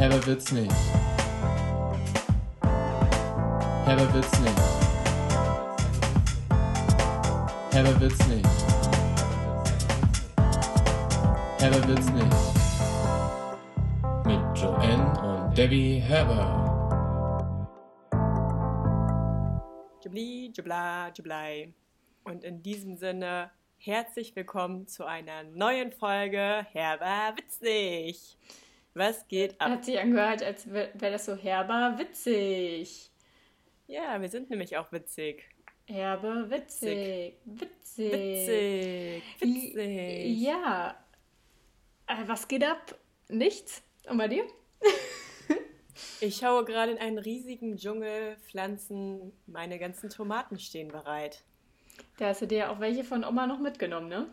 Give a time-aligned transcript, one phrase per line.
[0.00, 0.72] Herber wird's nicht.
[3.84, 4.58] Herber wird's nicht.
[7.70, 8.48] Herber wird's nicht.
[11.58, 12.36] Herber wird's nicht.
[14.24, 16.46] Mit Joanne und Debbie Herber.
[20.02, 21.74] Jubli, jubla, jublei.
[22.24, 28.38] Und in diesem Sinne, herzlich willkommen zu einer neuen Folge Herber witzig.
[28.94, 29.70] Was geht ab?
[29.70, 33.10] Hat sich angehört, als wäre wär das so herber witzig.
[33.86, 35.48] Ja, wir sind nämlich auch witzig.
[35.86, 37.34] Herbe witzig.
[37.44, 38.12] Witzig.
[38.12, 39.22] Witzig.
[39.40, 40.38] Witzig.
[40.38, 40.96] Ja.
[42.06, 42.96] Äh, was geht ab?
[43.28, 43.82] Nichts.
[44.08, 44.44] Und bei dir?
[46.22, 49.32] Ich schaue gerade in einen riesigen Dschungel Pflanzen.
[49.46, 51.42] Meine ganzen Tomaten stehen bereit.
[52.18, 54.28] Da hast du dir auch welche von Oma noch mitgenommen, ne?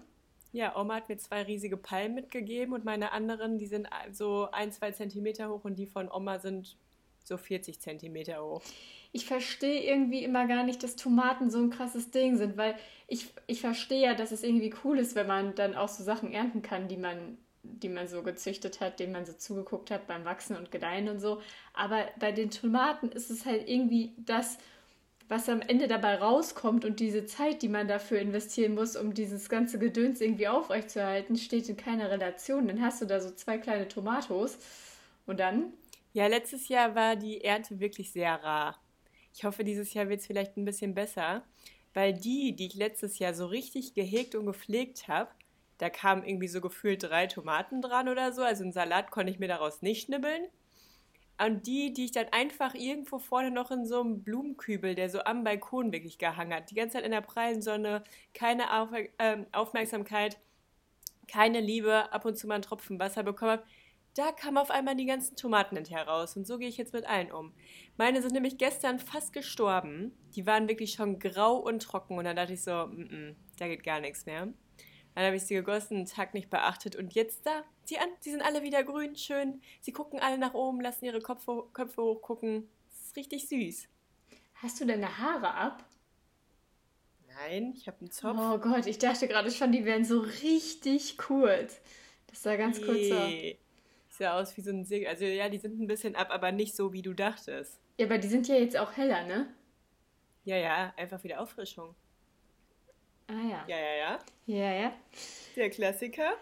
[0.51, 4.71] Ja, Oma hat mir zwei riesige Palmen mitgegeben und meine anderen, die sind so ein,
[4.71, 6.77] zwei Zentimeter hoch und die von Oma sind
[7.23, 8.63] so 40 Zentimeter hoch.
[9.11, 12.75] Ich verstehe irgendwie immer gar nicht, dass Tomaten so ein krasses Ding sind, weil
[13.07, 16.31] ich, ich verstehe ja, dass es irgendwie cool ist, wenn man dann auch so Sachen
[16.31, 20.25] ernten kann, die man, die man so gezüchtet hat, denen man so zugeguckt hat beim
[20.25, 21.41] Wachsen und Gedeihen und so.
[21.73, 24.57] Aber bei den Tomaten ist es halt irgendwie das,
[25.29, 29.49] was am Ende dabei rauskommt und diese Zeit, die man dafür investieren muss, um dieses
[29.49, 32.67] ganze Gedöns irgendwie aufrechtzuerhalten, steht in keiner Relation.
[32.67, 34.57] Dann hast du da so zwei kleine Tomatos
[35.25, 35.73] und dann
[36.13, 38.81] Ja, letztes Jahr war die Ernte wirklich sehr rar.
[39.33, 41.43] Ich hoffe, dieses Jahr wird es vielleicht ein bisschen besser,
[41.93, 45.31] weil die, die ich letztes Jahr so richtig gehegt und gepflegt habe,
[45.77, 48.41] da kamen irgendwie so gefühlt drei Tomaten dran oder so.
[48.43, 50.47] Also einen Salat konnte ich mir daraus nicht schnibbeln.
[51.43, 55.23] Und die, die ich dann einfach irgendwo vorne noch in so einem Blumenkübel, der so
[55.23, 59.45] am Balkon wirklich gehangen hat, die ganze Zeit in der prallen Sonne, keine Auf ähm,
[59.51, 60.39] Aufmerksamkeit,
[61.27, 63.63] keine Liebe, ab und zu mal einen Tropfen Wasser bekommen habe,
[64.17, 66.35] da kamen auf einmal die ganzen Tomaten hinterher raus.
[66.35, 67.53] Und so gehe ich jetzt mit allen um.
[67.97, 70.11] Meine sind nämlich gestern fast gestorben.
[70.35, 72.17] Die waren wirklich schon grau und trocken.
[72.17, 74.47] Und dann dachte ich so, mm -mm, da geht gar nichts mehr.
[75.13, 76.95] Dann habe ich sie gegossen, einen Tag nicht beachtet.
[76.95, 79.61] Und jetzt da, sieh an, sie sind alle wieder grün, schön.
[79.81, 82.69] Sie gucken alle nach oben, lassen ihre Köpfe, Köpfe hochgucken.
[82.89, 83.87] Das ist richtig süß.
[84.55, 85.85] hast du deine Haare ab?
[87.27, 88.37] Nein, ich habe einen Zopf.
[88.39, 91.79] Oh Gott, ich dachte gerade schon, die wären so richtig kurz.
[92.27, 93.27] Das sah ganz kurz aus.
[93.27, 93.57] Nee.
[94.09, 95.07] Sieht aus wie so ein Segel.
[95.07, 97.79] Also ja, die sind ein bisschen ab, aber nicht so, wie du dachtest.
[97.97, 99.53] Ja, aber die sind ja jetzt auch heller, ne?
[100.43, 101.93] Ja, ja, einfach wieder Auffrischung.
[103.27, 103.65] Ah ja.
[103.67, 104.19] Ja, ja, ja.
[104.47, 104.93] Ja, ja.
[105.55, 106.33] Der Klassiker.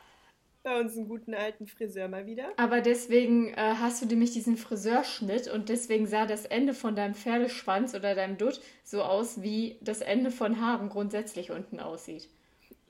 [0.65, 2.47] Bei uns einen guten alten Friseur mal wieder.
[2.57, 7.13] Aber deswegen äh, hast du nämlich diesen Friseurschnitt und deswegen sah das Ende von deinem
[7.13, 12.27] Pferdeschwanz oder deinem Dutt so aus, wie das Ende von Haaren grundsätzlich unten aussieht.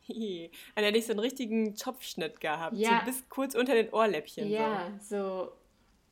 [0.08, 2.78] Dann hätte ich so einen richtigen Topfschnitt gehabt.
[2.78, 3.02] Ja.
[3.02, 4.50] So bis kurz unter den Ohrläppchen.
[4.50, 5.52] Ja, so.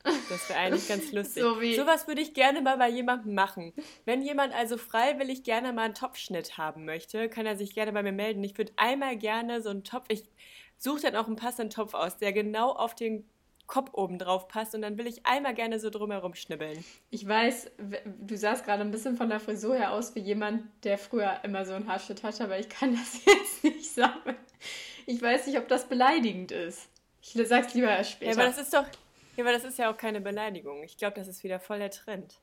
[0.05, 0.11] So.
[0.29, 1.41] Das wäre eigentlich ganz lustig.
[1.43, 3.71] So wie- Sowas würde ich gerne mal bei jemandem machen.
[4.03, 8.03] Wenn jemand also freiwillig gerne mal einen Topfschnitt haben möchte, kann er sich gerne bei
[8.03, 8.43] mir melden.
[8.43, 10.07] Ich würde einmal gerne so einen Topf.
[10.09, 10.23] Ich
[10.83, 13.25] suche dann auch einen passenden Topf aus, der genau auf den
[13.67, 14.75] Kopf oben drauf passt.
[14.75, 16.83] Und dann will ich einmal gerne so drumherum schnibbeln.
[17.09, 17.71] Ich weiß,
[18.19, 21.65] du sahst gerade ein bisschen von der Frisur her aus wie jemand, der früher immer
[21.65, 24.35] so einen Haarschnitt hatte, aber ich kann das jetzt nicht sagen.
[25.05, 26.89] Ich weiß nicht, ob das beleidigend ist.
[27.21, 28.31] Ich sag's lieber erst Ja, später.
[28.41, 28.85] aber das ist doch.
[29.37, 30.83] Ja, aber das ist ja auch keine Beleidigung.
[30.83, 32.35] Ich glaube, das ist wieder voll der Trend.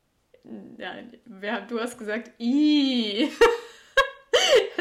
[0.78, 0.94] Ja,
[1.26, 3.28] wer, du hast gesagt, i.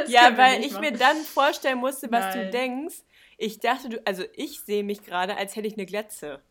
[0.08, 0.82] Ja, weil ich machen.
[0.82, 2.52] mir dann vorstellen musste, was du Nein.
[2.52, 2.96] denkst.
[3.42, 6.42] Ich dachte, du, also ich sehe mich gerade, als hätte ich eine Glatze.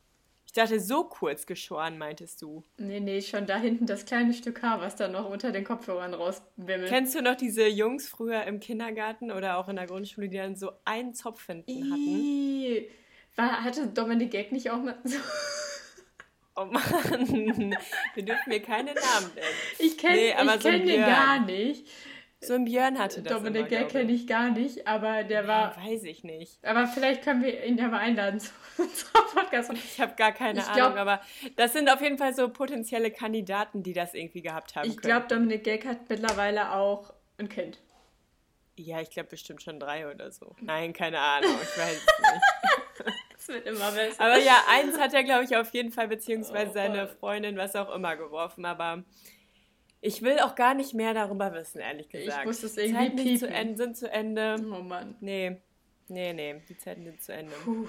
[0.46, 2.64] Ich dachte, so kurz geschoren, meintest du.
[2.78, 6.14] Nee, nee, schon da hinten das kleine Stück Haar, was dann noch unter den Kopfhörern
[6.14, 6.88] rauswimmelt.
[6.88, 10.56] Kennst du noch diese Jungs früher im Kindergarten oder auch in der Grundschule, die dann
[10.56, 12.84] so einen Zopf hinten hatten?
[13.36, 15.18] War, hatte Dominik Gag nicht auch mal so.
[16.56, 16.82] Oh Mann,
[18.14, 19.46] wir dürfen mir keine Namen nennen.
[19.78, 21.86] Ich kenne Nee, ich so kenn den gar nicht.
[22.40, 24.26] So ein Björn hatte das Dominik glaub kenne ich.
[24.28, 25.76] gar nicht, aber der war.
[25.76, 26.64] Ja, weiß ich nicht.
[26.64, 29.72] Aber vielleicht können wir ihn ja mal einladen zu unserem Podcast.
[29.74, 31.20] Ich habe gar keine Ich Ahnung, glaub- aber
[31.56, 35.26] das sind auf jeden Fall so potenzielle Kandidaten, die das irgendwie gehabt haben Ich glaube,
[35.26, 37.78] Dominik Gag hat mittlerweile auch ein Kind.
[38.76, 40.54] Ja, ich glaube bestimmt schon drei oder so.
[40.60, 42.42] Nein, keine Ahnung, ich weiß es nicht.
[43.32, 44.20] Das wird immer besser.
[44.20, 47.06] Aber ja, eins hat er, glaube ich, auf jeden Fall, beziehungsweise Oh seine.
[47.06, 48.64] Freundin, was auch immer, geworfen.
[48.64, 49.04] Aber
[50.00, 52.46] ich will auch gar nicht mehr darüber wissen, ehrlich Ich gesagt.
[52.46, 53.54] muss das Die irgendwie Zeiten sind zu, piepen.
[53.54, 54.56] Ende, sind zu Ende.
[54.78, 55.16] Oh Mann.
[55.20, 55.56] Nee,
[56.08, 57.52] nee, nee, die Zeiten sind zu Ende.
[57.64, 57.86] Puh.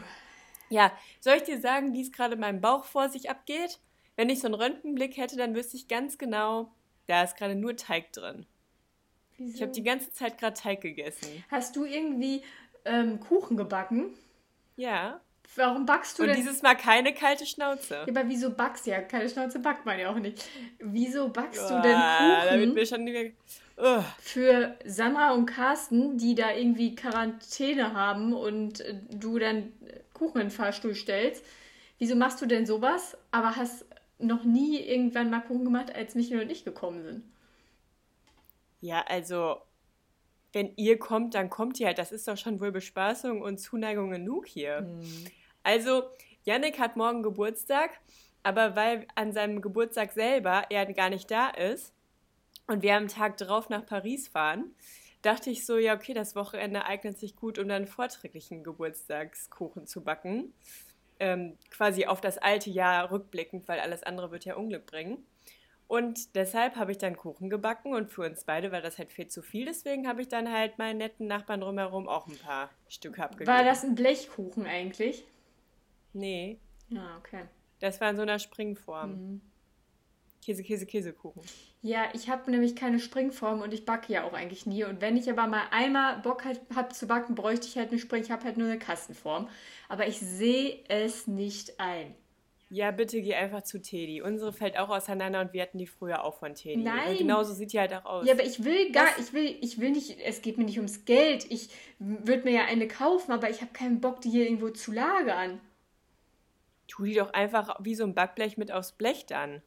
[0.70, 3.80] Ja, soll ich dir sagen, wie es gerade in meinem Bauch vor sich abgeht?
[4.16, 6.72] Wenn ich so einen Röntgenblick hätte, dann wüsste ich ganz genau,
[7.08, 8.46] da ist gerade nur Teig drin.
[9.38, 9.56] Wieso?
[9.56, 11.44] Ich habe die ganze Zeit gerade Teig gegessen.
[11.50, 12.44] Hast du irgendwie
[12.86, 14.14] ähm, Kuchen gebacken?
[14.76, 15.22] Ja,
[15.56, 16.38] Warum backst du Und denn?
[16.38, 17.96] dieses Mal keine kalte Schnauze.
[17.96, 19.02] Ja, aber wieso backst du ja?
[19.02, 20.48] Keine Schnauze backt man ja auch nicht.
[20.80, 23.32] Wieso backst du Ah, denn Kuchen mir schon wieder.
[24.20, 29.72] Für Sandra und Carsten, die da irgendwie Quarantäne haben und äh, du dann
[30.14, 31.44] Kuchen in den Fahrstuhl stellst?
[31.98, 33.86] Wieso machst du denn sowas, aber hast
[34.20, 37.24] noch nie irgendwann mal Kuchen gemacht, als Michael und ich gekommen sind?
[38.82, 39.58] Ja, also,
[40.54, 41.98] wenn ihr kommt, dann kommt ihr halt.
[41.98, 44.88] Das ist doch schon wohl Bespaßung und Zuneigung genug hier.
[45.64, 46.04] Also,
[46.44, 47.92] Yannick hat morgen Geburtstag,
[48.44, 51.94] aber weil an seinem Geburtstag selber er gar nicht da ist
[52.68, 54.76] und wir am Tag drauf nach Paris fahren,
[55.22, 60.02] dachte ich so, ja, okay, das Wochenende eignet sich gut, um dann vorträglichen Geburtstagskuchen zu
[60.02, 60.54] backen.
[61.20, 65.26] Ähm, quasi auf das alte Jahr rückblickend, weil alles andere wird ja Unglück bringen.
[65.90, 69.28] Und deshalb habe ich dann Kuchen gebacken und für uns beide war das halt viel
[69.28, 69.66] zu viel.
[69.66, 73.52] Deswegen habe ich dann halt meinen netten Nachbarn drumherum auch ein paar Stücke abgegeben.
[73.52, 75.26] War das ein Blechkuchen eigentlich?
[76.14, 76.60] Nee,
[76.90, 77.44] Ja, okay.
[77.80, 79.12] das war in so einer Springform.
[79.12, 79.42] Mhm.
[80.42, 81.42] Käse, Käse, Käsekuchen.
[81.82, 84.84] Ja, ich habe nämlich keine Springform und ich backe ja auch eigentlich nie.
[84.84, 88.00] Und wenn ich aber mal einmal Bock halt, habe zu backen, bräuchte ich halt eine
[88.00, 88.22] Spring.
[88.22, 89.48] Ich habe halt nur eine Kastenform.
[89.90, 92.16] Aber ich sehe es nicht ein.
[92.72, 94.22] Ja, bitte geh einfach zu Teddy.
[94.22, 96.84] Unsere fällt auch auseinander und wir hatten die früher auch von Teddy.
[96.84, 97.10] Nein.
[97.10, 98.28] Und genauso sieht die halt auch aus.
[98.28, 101.06] Ja, aber ich will gar, ich will, ich will nicht, es geht mir nicht ums
[101.06, 101.48] Geld.
[101.50, 104.92] Ich würde mir ja eine kaufen, aber ich habe keinen Bock, die hier irgendwo zu
[104.92, 105.60] lagern.
[106.90, 109.62] Tu die doch einfach wie so ein Backblech mit aufs Blech dann.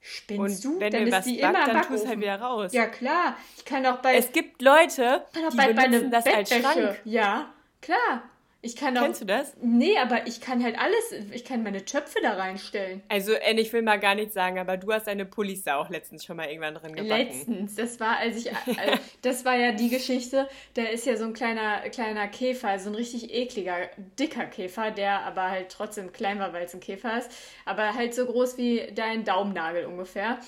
[0.00, 0.80] Spinnst und du?
[0.80, 2.08] wenn dann wir ist was die backt, immer dann es Backofen.
[2.08, 2.72] halt wieder raus.
[2.72, 3.36] Ja, klar.
[3.56, 6.80] Ich kann auch bei, Es gibt Leute, die bei, bei benutzen einer das als Bettwäsche.
[6.80, 7.00] Schrank.
[7.04, 8.22] Ja, klar.
[8.60, 9.02] Ich kann auch.
[9.02, 9.54] Kennst du das?
[9.62, 13.02] Nee, aber ich kann halt alles, ich kann meine Töpfe da reinstellen.
[13.08, 15.90] Also, Anne, ich will mal gar nichts sagen, aber du hast deine Pullis da auch
[15.90, 17.28] letztens schon mal irgendwann drin gebacken.
[17.28, 21.24] Letztens, das war, als ich, äh, das war ja die Geschichte, da ist ja so
[21.24, 23.76] ein kleiner, kleiner Käfer, so ein richtig ekliger,
[24.18, 27.30] dicker Käfer, der aber halt trotzdem klein war, weil es ein Käfer ist,
[27.64, 30.40] aber halt so groß wie dein Daumennagel ungefähr.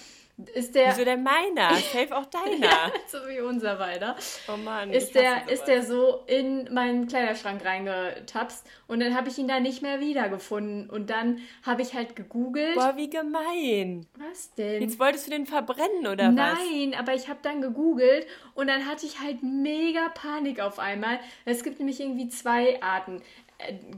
[0.55, 1.75] Ist der, Wieso denn meiner?
[1.75, 2.93] Safe auch deiner.
[3.07, 4.17] so wie unser beider,
[4.49, 4.91] Oh Mann.
[4.93, 9.61] ist der, ist der so in meinen Kleiderschrank reingetapst und dann habe ich ihn da
[9.61, 12.75] nicht mehr wiedergefunden und dann habe ich halt gegoogelt.
[12.75, 14.07] Boah, wie gemein.
[14.17, 14.83] Was denn?
[14.83, 16.35] Jetzt wolltest du den verbrennen, oder was?
[16.35, 21.19] Nein, aber ich habe dann gegoogelt und dann hatte ich halt mega Panik auf einmal.
[21.45, 23.23] Es gibt nämlich irgendwie zwei Arten,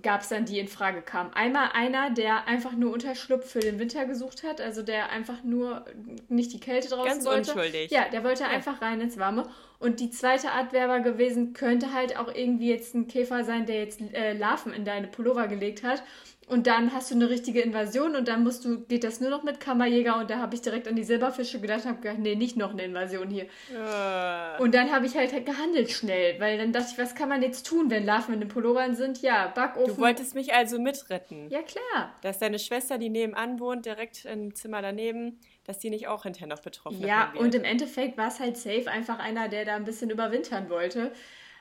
[0.02, 1.32] gab es dann, die in Frage kamen.
[1.34, 5.84] Einmal einer, der einfach nur Unterschlupf für den Winter gesucht hat, also der einfach nur
[6.28, 7.52] nicht die Kälte draußen Ganz wollte.
[7.52, 7.90] unschuldig.
[7.90, 9.48] Ja, der wollte einfach rein ins Warme.
[9.78, 13.66] Und die zweite Art wäre aber gewesen, könnte halt auch irgendwie jetzt ein Käfer sein,
[13.66, 16.02] der jetzt äh, Larven in deine Pullover gelegt hat.
[16.48, 19.42] Und dann hast du eine richtige Invasion und dann musst du, geht das nur noch
[19.42, 22.34] mit Kammerjäger und da habe ich direkt an die Silberfische gedacht und habe gedacht, nee,
[22.34, 23.44] nicht noch eine Invasion hier.
[23.70, 27.42] Äh, Und dann habe ich halt gehandelt schnell, weil dann dachte ich, was kann man
[27.42, 29.22] jetzt tun, wenn Larven in den Pullovern sind?
[29.22, 29.94] Ja, Backofen.
[29.94, 31.48] du wolltest mich also mitretten.
[31.48, 32.12] ja, klar.
[32.22, 36.48] Dass deine Schwester, die nebenan wohnt, direkt im Zimmer daneben, dass die nicht auch hinterher
[36.48, 39.84] noch betroffen Ja, und im Endeffekt war es halt safe einfach einer, der da ein
[39.84, 41.12] bisschen überwintern wollte.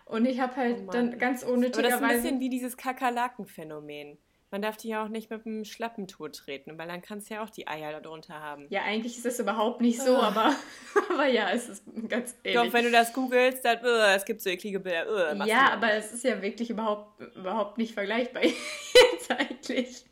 [0.06, 4.18] Und ich habe halt Oh dann ganz Aber das ist ein bisschen wie dieses Kakerlaken-Phänomen.
[4.52, 7.44] Man darf die ja auch nicht mit einem Schlappentour treten, weil dann kannst du ja
[7.44, 8.68] auch die Eier darunter haben.
[8.70, 10.28] Ja, eigentlich ist das überhaupt nicht so, Ah.
[10.28, 10.56] aber,
[11.10, 12.62] aber ja, es ist ganz ähnlich.
[12.62, 15.36] Doch, wenn du das googelst, dann, uh, es gibt so eklige Bilder.
[15.38, 20.06] Uh, ja, aber es ist ja wirklich überhaupt, überhaupt nicht vergleichbar jetzt eigentlich.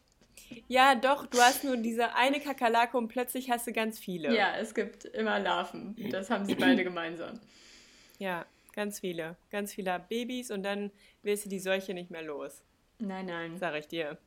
[0.68, 4.34] Ja, doch, du hast nur diese eine Kakerlake und plötzlich hast du ganz viele.
[4.36, 5.96] Ja, es gibt immer Larven.
[6.12, 7.40] Das haben sie beide gemeinsam.
[8.20, 9.36] Ja, ganz viele.
[9.52, 10.92] Ganz viele Babys und dann
[11.24, 12.64] willst du die Seuche nicht mehr los.
[13.00, 13.58] Nein, nein.
[13.60, 14.18] Sag ich dir.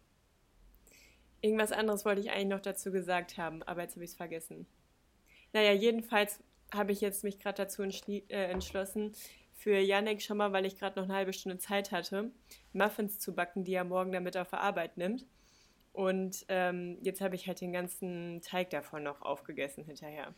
[1.42, 4.66] Irgendwas anderes wollte ich eigentlich noch dazu gesagt haben, aber jetzt habe ich es vergessen.
[5.52, 9.12] Naja, jedenfalls habe ich jetzt mich gerade dazu äh, entschlossen,
[9.62, 12.32] für Janek schon mal, weil ich gerade noch eine halbe Stunde Zeit hatte,
[12.72, 15.26] Muffins zu backen, die er morgen damit auf der Arbeit nimmt.
[15.92, 20.34] Und ähm, jetzt habe ich halt den ganzen Teig davon noch aufgegessen hinterher.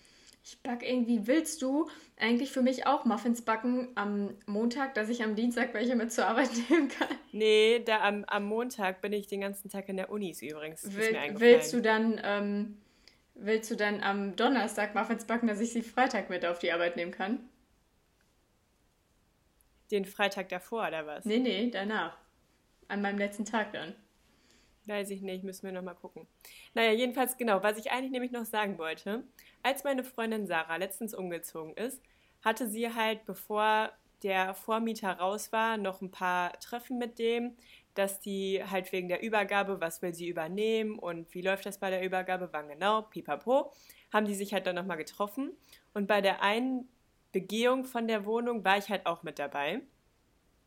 [0.46, 5.22] Ich back irgendwie, willst du eigentlich für mich auch Muffins backen am Montag, dass ich
[5.22, 7.08] am Dienstag welche mit zur Arbeit nehmen kann?
[7.32, 10.84] Nee, da am, am Montag bin ich den ganzen Tag in der Unis übrigens.
[10.84, 12.76] Ist Will, willst du dann, ähm,
[13.34, 16.96] willst du dann am Donnerstag Muffins backen, dass ich sie Freitag mit auf die Arbeit
[16.96, 17.48] nehmen kann?
[19.90, 21.24] Den Freitag davor, oder was?
[21.24, 22.18] Nee, nee, danach.
[22.88, 23.94] An meinem letzten Tag dann.
[24.86, 26.26] Weiß ich nicht, müssen wir nochmal gucken.
[26.74, 29.24] Naja, jedenfalls genau, was ich eigentlich nämlich noch sagen wollte.
[29.62, 32.02] Als meine Freundin Sarah letztens umgezogen ist,
[32.42, 37.56] hatte sie halt, bevor der Vormieter raus war, noch ein paar Treffen mit dem,
[37.94, 41.90] dass die halt wegen der Übergabe, was will sie übernehmen und wie läuft das bei
[41.90, 43.72] der Übergabe, wann genau, pipapo,
[44.12, 45.52] haben die sich halt dann nochmal getroffen.
[45.94, 46.88] Und bei der einen
[47.32, 49.80] Begehung von der Wohnung war ich halt auch mit dabei.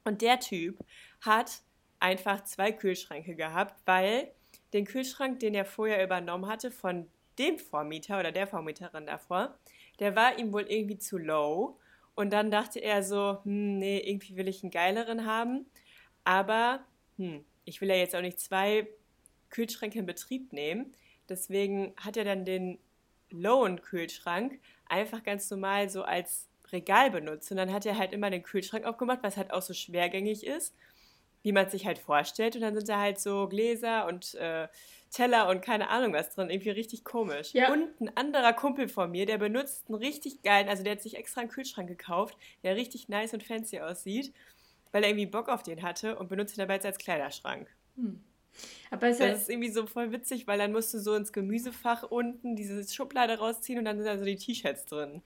[0.05, 0.79] Und der Typ
[1.21, 1.61] hat
[1.99, 4.31] einfach zwei Kühlschränke gehabt, weil
[4.73, 7.07] den Kühlschrank, den er vorher übernommen hatte von
[7.39, 9.57] dem Vormieter oder der Vormieterin davor,
[9.99, 11.77] der war ihm wohl irgendwie zu low.
[12.15, 15.65] Und dann dachte er so, hm, nee, irgendwie will ich einen geileren haben.
[16.23, 16.83] Aber,
[17.17, 18.87] hm, ich will ja jetzt auch nicht zwei
[19.49, 20.93] Kühlschränke in Betrieb nehmen.
[21.29, 22.79] Deswegen hat er dann den
[23.29, 27.51] lowen Kühlschrank einfach ganz normal so als Regal benutzt.
[27.51, 30.75] Und dann hat er halt immer den Kühlschrank aufgemacht, was halt auch so schwergängig ist,
[31.47, 32.55] wie man es sich halt vorstellt.
[32.55, 34.67] Und dann sind da halt so Gläser und äh,
[35.11, 36.49] Teller und keine Ahnung was drin.
[36.49, 37.53] Irgendwie richtig komisch.
[37.53, 37.71] Ja.
[37.71, 41.15] Und ein anderer Kumpel von mir, der benutzt einen richtig geilen, also der hat sich
[41.15, 44.33] extra einen Kühlschrank gekauft, der richtig nice und fancy aussieht,
[44.91, 47.73] weil er irgendwie Bock auf den hatte und benutzt ihn dabei jetzt als Kleiderschrank.
[48.91, 51.31] Aber es ist Das ist irgendwie so voll witzig, weil dann musst du so ins
[51.31, 55.21] Gemüsefach unten diese Schublade rausziehen und dann sind da so die T-Shirts drin.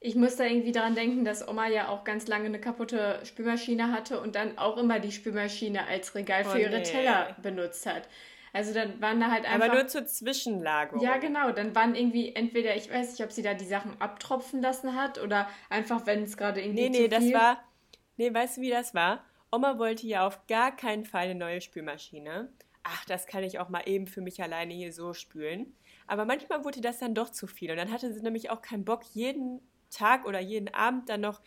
[0.00, 3.92] Ich muss da irgendwie daran denken, dass Oma ja auch ganz lange eine kaputte Spülmaschine
[3.92, 6.82] hatte und dann auch immer die Spülmaschine als Regal für Oh, ihre nee.
[6.82, 8.08] Teller benutzt hat.
[8.52, 9.66] Also dann waren da halt einfach.
[9.66, 11.02] Aber nur zur Zwischenlagerung.
[11.04, 11.52] Ja, genau.
[11.52, 15.22] Dann waren irgendwie entweder, ich weiß nicht, ob sie da die Sachen abtropfen lassen hat
[15.22, 17.34] oder einfach, wenn es gerade irgendwie Nee, nee, zu das viel...
[17.34, 17.62] war.
[18.16, 19.24] Nee, weißt du, wie das war?
[19.52, 22.50] Oma wollte ja auf gar keinen Fall eine neue Spülmaschine.
[22.82, 25.76] Ach, das kann ich auch mal eben für mich alleine hier so spülen.
[26.06, 27.70] Aber manchmal wurde das dann doch zu viel.
[27.70, 31.40] Und dann hatte sie nämlich auch keinen Bock, jeden Tag oder jeden Abend dann noch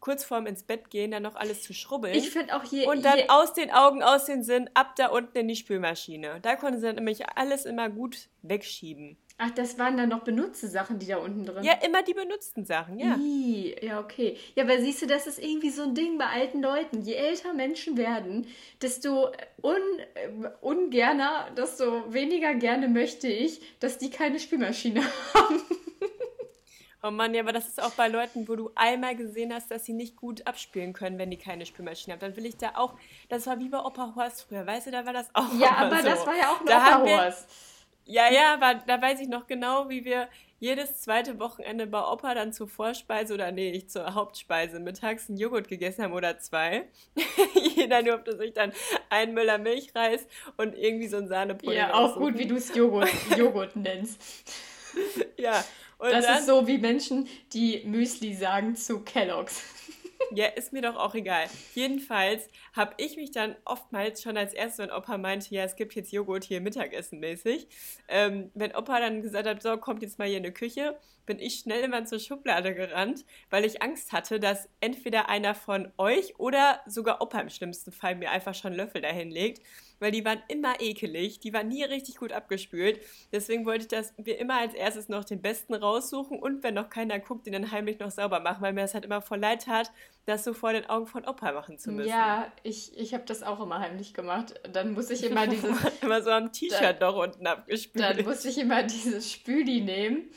[0.00, 2.14] kurz vorm ins Bett gehen, dann noch alles zu schrubbeln.
[2.14, 5.08] Ich finde auch je, Und dann je, aus den Augen, aus den Sinn, ab da
[5.08, 6.40] unten in die Spülmaschine.
[6.40, 9.16] Da konnte sie dann nämlich alles immer gut wegschieben.
[9.42, 12.66] Ach, das waren dann noch benutzte Sachen, die da unten drin Ja, immer die benutzten
[12.66, 13.16] Sachen, ja.
[13.16, 14.36] Ih, ja, okay.
[14.54, 17.00] Ja, aber siehst du, das ist irgendwie so ein Ding bei alten Leuten.
[17.00, 18.46] Je älter Menschen werden,
[18.82, 19.30] desto
[19.62, 19.76] un,
[20.14, 25.02] äh, ungerner, desto weniger gerne möchte ich, dass die keine Spülmaschine
[25.34, 25.62] haben.
[27.02, 29.84] Oh Mann, ja, aber das ist auch bei Leuten, wo du einmal gesehen hast, dass
[29.86, 32.20] sie nicht gut abspielen können, wenn die keine Spülmaschine haben.
[32.20, 32.94] Dann will ich da auch,
[33.30, 35.96] das war wie bei Opa Horst früher, weißt du, da war das auch Ja, aber
[35.98, 36.04] so.
[36.08, 37.48] das war ja auch Da haben wir- Operhorst.
[38.04, 40.28] Ja, ja, aber da weiß ich noch genau, wie wir
[40.58, 45.38] jedes zweite Wochenende bei Opa dann zur Vorspeise oder nee, ich zur Hauptspeise mittags einen
[45.38, 46.88] Joghurt gegessen haben oder zwei.
[47.76, 48.72] Jeder durfte sich dann
[49.10, 50.26] einen Müller Milchreis
[50.56, 52.20] und irgendwie so ein Sahnepudding Ja, auch aussuchen.
[52.32, 54.20] gut, wie du es Joghurt, Joghurt nennst.
[55.36, 55.64] Ja,
[56.00, 59.62] und Das ist so wie Menschen, die Müsli sagen zu Kellogg's.
[60.34, 61.46] Ja, ist mir doch auch egal.
[61.74, 65.94] Jedenfalls habe ich mich dann oftmals schon als erstes, wenn Opa meinte, ja, es gibt
[65.94, 67.68] jetzt Joghurt hier Mittagessen mäßig,
[68.08, 71.38] ähm, wenn Opa dann gesagt hat, so, kommt jetzt mal hier in die Küche, bin
[71.38, 76.38] ich schnell immer zur Schublade gerannt, weil ich Angst hatte, dass entweder einer von euch
[76.38, 79.62] oder sogar Opa im schlimmsten Fall mir einfach schon Löffel dahin legt,
[80.00, 83.00] weil die waren immer ekelig, die waren nie richtig gut abgespült.
[83.32, 86.88] Deswegen wollte ich, dass wir immer als erstes noch den besten raussuchen und wenn noch
[86.90, 89.64] keiner guckt, den dann heimlich noch sauber machen, weil mir das halt immer voll leid
[89.64, 89.92] tat,
[90.30, 92.08] das so vor den Augen von Opa machen zu müssen.
[92.08, 94.54] Ja, ich, ich habe das auch immer heimlich gemacht.
[94.72, 98.04] Dann muss ich immer dieses, immer so am T-Shirt noch unten abgespült.
[98.04, 100.30] dann musste ich immer dieses Spüli nehmen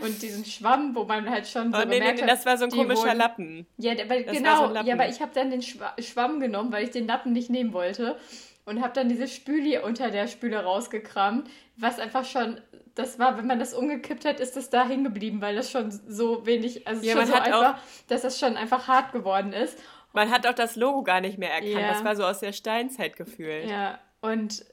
[0.00, 2.64] und diesen Schwamm, wo man halt schon so oh, nee, nee, nee, das war so
[2.64, 3.66] ein komischer wurden- Lappen.
[3.78, 4.68] Ja, weil, Das genau.
[4.68, 7.50] so ja, aber ich habe dann den Schwa Schwamm genommen, weil ich den Lappen nicht
[7.50, 8.16] nehmen wollte
[8.64, 12.60] und habe dann dieses Spüli unter der Spüle rausgekramt, was einfach schon
[12.98, 15.90] das war, wenn man das umgekippt hat, ist das da hängen geblieben, weil das schon
[15.90, 19.78] so wenig, also Ja, schon so hat einfach, dass das schon einfach hart geworden ist.
[20.12, 21.72] Man hat auch das Logo gar nicht mehr erkannt.
[21.72, 21.92] Ja.
[21.92, 23.70] Das war so aus der Steinzeit gefühlt.
[23.70, 24.64] Ja, und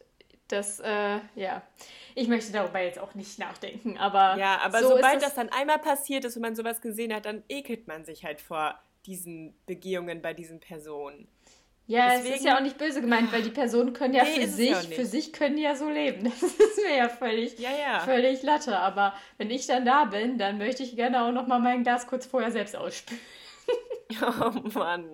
[0.47, 1.61] das, äh, ja,
[2.15, 5.79] ich möchte darüber jetzt auch nicht nachdenken, aber Ja, aber so sobald das dann einmal
[5.79, 10.23] passiert ist und man sowas gesehen hat, dann ekelt man sich halt vor diesen Begehungen
[10.23, 11.27] bei diesen Personen.
[11.87, 14.31] Ja, es ist Deswegen- ja auch nicht böse gemeint, weil die Personen können ja Nee,
[14.31, 16.23] für ja sich, für sich können die ja so leben.
[16.41, 17.99] Das ist mir ja völlig, Ja, ja.
[17.99, 18.75] völlig Latte.
[18.77, 22.07] Aber wenn ich dann da bin, dann möchte ich gerne auch noch mal mein Glas
[22.07, 23.21] kurz vorher selbst ausspülen.
[24.21, 25.05] Oh Mann.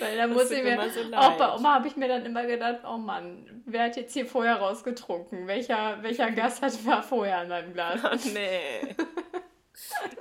[0.00, 1.52] Weil Das muss ich mir, so auch bei.
[1.54, 5.46] Oma habe ich mir dann immer gedacht, oh Mann, wer hat jetzt hier vorher rausgetrunken?
[5.46, 8.00] Welcher, welcher Gast hat war vorher an meinem Glas?
[8.04, 8.94] Oh nee.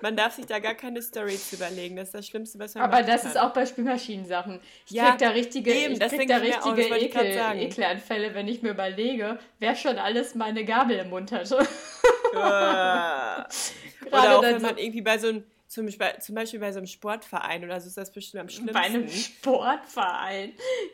[0.01, 1.95] Man darf sich da gar keine Story zu überlegen.
[1.95, 3.31] Das ist das Schlimmste, was man Aber das kann.
[3.31, 4.59] ist auch bei Spülmaschinensachen.
[4.85, 7.61] Ich Ja, krieg da richtige, eben, ich krieg da auch, richtige grad Ekel.
[7.67, 11.57] Ekelanfälle, wenn ich mir überlege, wer schon alles meine Gabel im Mund hatte.
[12.31, 13.47] Gerade
[14.11, 16.77] Oder auch dann wenn man irgendwie bei so einem, zum, Beispiel- zum Beispiel bei so
[16.79, 18.73] einem Sportverein oder so ist das bestimmt am schlimmsten.
[18.73, 20.53] Bei einem Sportverein.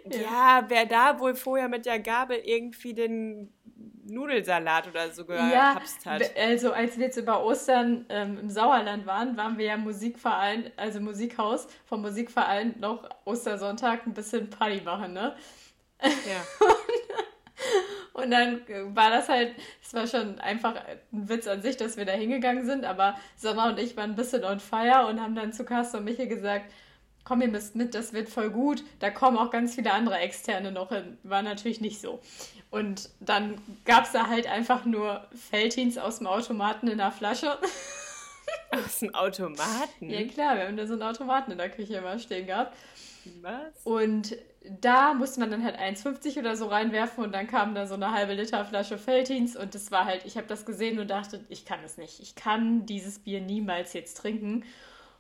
[0.10, 3.53] Ja, wer da wohl vorher mit der Gabel irgendwie den
[4.05, 6.22] Nudelsalat oder so Ja, gehapst hat.
[6.22, 9.81] w- also als wir jetzt über Ostern ähm, im Sauerland waren, waren wir ja im
[9.81, 15.36] Musikverein, also Musikhaus, vom Musikverein noch Ostersonntag ein bisschen Party machen, ne?
[16.01, 16.10] Ja.
[18.13, 20.75] Und dann äh, war das halt, es war schon einfach
[21.12, 24.15] ein Witz an sich, dass wir da hingegangen sind, aber Sommer und ich waren ein
[24.15, 26.72] bisschen on fire und haben dann zu Carsten und Michael gesagt,
[27.24, 28.83] komm, ihr müsst mit, das wird voll gut.
[29.00, 31.17] Da kommen auch ganz viele andere Externe noch hin.
[31.24, 32.19] War natürlich nicht so.
[32.74, 37.60] Und dann gab es da halt einfach nur Feltins aus dem Automaten in der Flasche.
[38.72, 40.10] Aus dem Automaten?
[40.10, 42.75] Ja klar, wir haben da so einen Automaten in der Küche immer stehen gehabt.
[43.42, 43.84] Was?
[43.84, 44.36] Und
[44.82, 48.12] da musste man dann halt 1,50 oder so reinwerfen und dann kam da so eine
[48.12, 51.65] halbe Liter Flasche Feltins und das war halt, ich habe das gesehen und dachte, ich
[51.65, 52.20] kann es nicht.
[52.20, 54.65] Ich kann dieses Bier niemals jetzt trinken.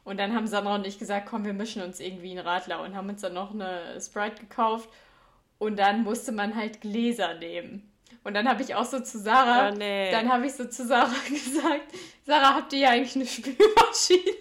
[0.03, 2.95] Und dann haben Sandra und ich gesagt, komm, wir mischen uns irgendwie einen Radler und
[2.95, 4.89] haben uns dann noch eine Sprite gekauft.
[5.63, 7.89] Und dann musste man halt Gläser nehmen.
[8.25, 10.11] Und dann habe ich auch so zu Sarah, Oh, nee.
[10.11, 11.93] dann habe ich so zu Sarah gesagt,
[12.25, 14.35] Sarah, habt ihr ja eigentlich eine Spülmaschine?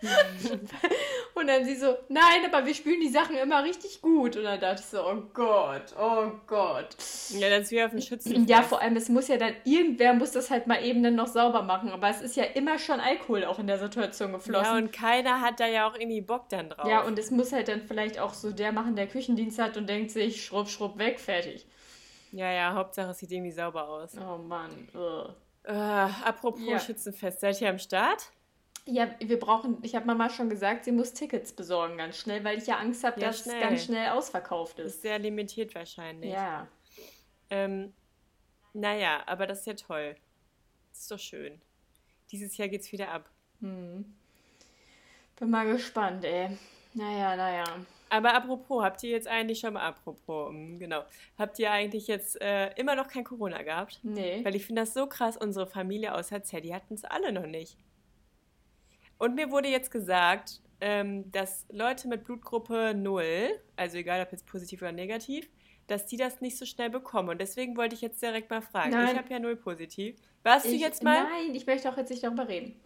[1.34, 4.36] und dann sie so, nein, aber wir spülen die Sachen immer richtig gut.
[4.36, 6.96] Und dann dachte ich so, oh Gott, oh Gott.
[7.30, 8.48] Ja, das ist wie auf dem Schützenfest.
[8.48, 11.26] Ja, vor allem, es muss ja dann, irgendwer muss das halt mal eben dann noch
[11.26, 11.90] sauber machen.
[11.90, 14.64] Aber es ist ja immer schon Alkohol auch in der Situation geflossen.
[14.64, 16.88] Ja, und keiner hat da ja auch irgendwie Bock dann drauf.
[16.88, 19.88] Ja, und es muss halt dann vielleicht auch so der machen, der Küchendienst hat und
[19.88, 21.66] denkt sich, schrubb, schrubb, weg, fertig.
[22.32, 24.12] ja, ja, Hauptsache es sieht irgendwie sauber aus.
[24.16, 24.88] Oh Mann.
[25.64, 26.78] Äh, apropos Ja.
[26.78, 28.30] Schützenfest, seid ihr am Start?
[28.90, 32.56] Ja, wir brauchen, ich habe Mama schon gesagt, sie muss Tickets besorgen ganz schnell, weil
[32.56, 33.56] ich ja Angst habe, Ja, dass schnell.
[33.56, 35.02] es ganz schnell ausverkauft Ist ist.
[35.02, 36.32] sehr limitiert wahrscheinlich.
[36.32, 36.66] Ja.
[37.50, 37.92] Ähm,
[38.72, 40.16] naja, aber das ist ja toll.
[40.90, 41.60] Das ist doch schön.
[42.30, 43.28] Dieses Jahr geht's wieder ab.
[43.60, 44.06] Bin
[45.38, 46.56] mal gespannt, ey.
[46.94, 47.64] Naja, naja.
[48.08, 51.02] Aber apropos, habt ihr jetzt eigentlich schon mal, apropos, mm, genau,
[51.36, 54.00] habt ihr eigentlich jetzt äh, immer noch kein Corona gehabt?
[54.02, 54.42] Nee.
[54.44, 57.76] Weil ich finde das so krass, unsere Familie HZ, die hatten es alle noch nicht.
[59.18, 63.24] Und mir wurde jetzt gesagt, ähm, dass Leute mit Blutgruppe 0,
[63.76, 65.48] also egal ob jetzt positiv oder negativ,
[65.88, 67.30] dass die das nicht so schnell bekommen.
[67.30, 68.90] Und deswegen wollte ich jetzt direkt mal fragen.
[68.90, 69.08] Nein.
[69.12, 70.16] Ich habe ja 0 positiv.
[70.42, 71.24] Warst du Ich- jetzt mal?
[71.24, 72.78] Nein, ich möchte auch jetzt nicht darüber reden.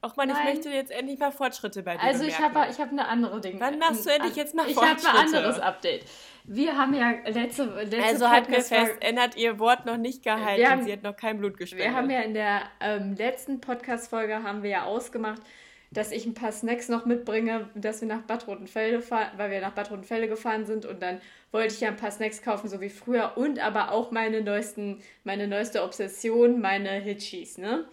[0.00, 2.54] Auch mal, ich möchte jetzt endlich mal Fortschritte bei dir Also ich bemerken.
[2.56, 3.58] habe ich hab eine andere Dinge.
[3.58, 5.18] Wann machst du endlich jetzt mal Ich habe ein Fortschritte?
[5.38, 6.04] anderes Update.
[6.44, 10.22] Wir haben ja letzte, letzte Also wir Podcast-Folge- fest, Anne hat ihr Wort noch nicht
[10.22, 10.68] gehalten.
[10.70, 11.88] Haben- sie hat noch kein Blut gespendet.
[11.88, 15.42] Wir haben ja in der ähm, letzten Podcast-Folge haben wir ja ausgemacht,
[15.90, 19.60] dass ich ein paar Snacks noch mitbringe, dass wir nach Bad Rotenfelde fahren, weil wir
[19.60, 21.20] nach Bad Rotenfelde gefahren sind und dann
[21.50, 25.00] wollte ich ja ein paar Snacks kaufen, so wie früher und aber auch meine neuesten,
[25.24, 27.86] meine neueste Obsession, meine Hitchis, ne?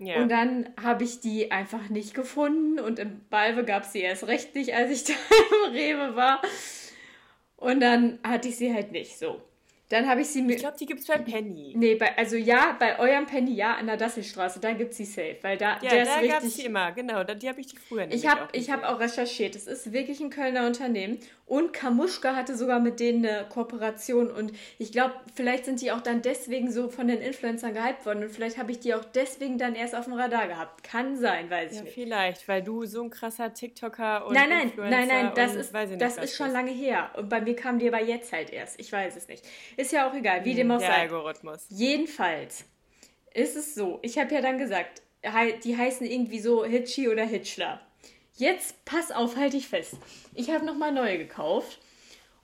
[0.00, 0.22] ja.
[0.22, 4.26] Und dann habe ich die einfach nicht gefunden und im Balve gab es sie erst
[4.26, 5.12] recht nicht, als ich da
[5.66, 6.42] im Rewe war.
[7.56, 9.42] Und dann hatte ich sie halt nicht so.
[9.90, 10.54] Dann habe ich sie mir.
[10.56, 11.72] ich glaube, die gibt es bei Penny.
[11.76, 15.36] Nee, bei, also ja, bei eurem Penny, ja, an der Dasselstraße, da gibt's sie safe,
[15.42, 17.24] weil da, Ja, der da ist gab es die immer, genau.
[17.24, 18.94] da- Die habe ich die früher nämlich Ich habe auch ich hab gesehen.
[18.96, 23.46] auch recherchiert, es ist wirklich ein Kölner Unternehmen und Kamuschka hatte sogar mit denen eine
[23.48, 28.04] Kooperation und ich glaube, vielleicht sind die auch dann deswegen so von den Influencern gehypt
[28.04, 30.84] worden und vielleicht habe ich die auch deswegen dann erst auf dem Radar gehabt.
[30.84, 31.94] Kann sein, weiß ich Ja, nicht.
[31.94, 35.60] vielleicht, weil du so ein krasser TikToker und Nein, nein, Influencer nein, nein, das und
[35.60, 37.10] ist, ich nicht, das ist schon lange her.
[37.16, 38.78] Und bei mir kam die aber jetzt halt erst.
[38.78, 39.44] Ich weiß es nicht.
[39.78, 40.88] Ist ja auch egal, wie dem auch sei.
[40.88, 41.64] Algorithmus.
[41.68, 42.64] Jedenfalls
[43.32, 45.02] ist es so, ich habe ja dann gesagt,
[45.62, 47.80] die heißen irgendwie so Hitchi oder Hitchler.
[48.34, 49.94] Jetzt pass auf, halte ich fest.
[50.34, 51.78] Ich habe nochmal neue gekauft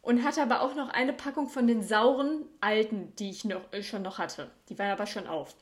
[0.00, 3.82] und hatte aber auch noch eine Packung von den sauren alten, die ich noch, äh,
[3.82, 4.52] schon noch hatte.
[4.68, 5.56] Die waren aber schon auf.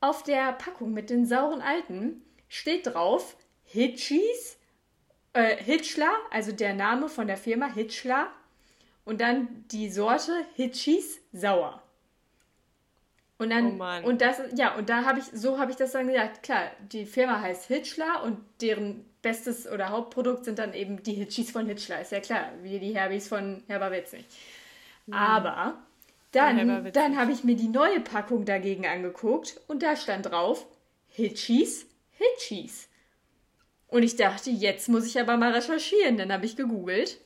[0.00, 4.58] Auf der Packung mit den sauren alten steht drauf Hitchis,
[5.32, 8.32] äh, Hitchler, also der Name von der Firma Hitchler
[9.06, 11.82] und dann die Sorte Hitchis sauer.
[13.38, 14.04] Und dann Oh Mann.
[14.04, 17.04] und das ja und da habe ich so habe ich das dann gesagt klar die
[17.04, 22.00] Firma heißt Hitchler und deren bestes oder Hauptprodukt sind dann eben die Hitchis von Hitchler
[22.00, 24.26] ist ja klar wie die Herbis von Herberwitz nicht
[25.10, 25.76] aber
[26.32, 27.20] dann Herberwitz dann nicht.
[27.20, 30.66] habe ich mir die neue Packung dagegen angeguckt und da stand drauf
[31.08, 32.88] Hitchis Hitchis
[33.88, 37.18] und ich dachte jetzt muss ich aber mal recherchieren dann habe ich gegoogelt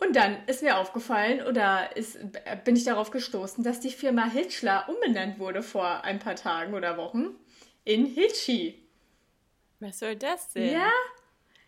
[0.00, 2.18] und dann ist mir aufgefallen oder ist,
[2.64, 6.96] bin ich darauf gestoßen, dass die Firma Hitchler umbenannt wurde vor ein paar Tagen oder
[6.96, 7.36] Wochen
[7.84, 8.82] in Hitchi.
[9.78, 10.72] Was soll das denn?
[10.72, 10.90] Ja?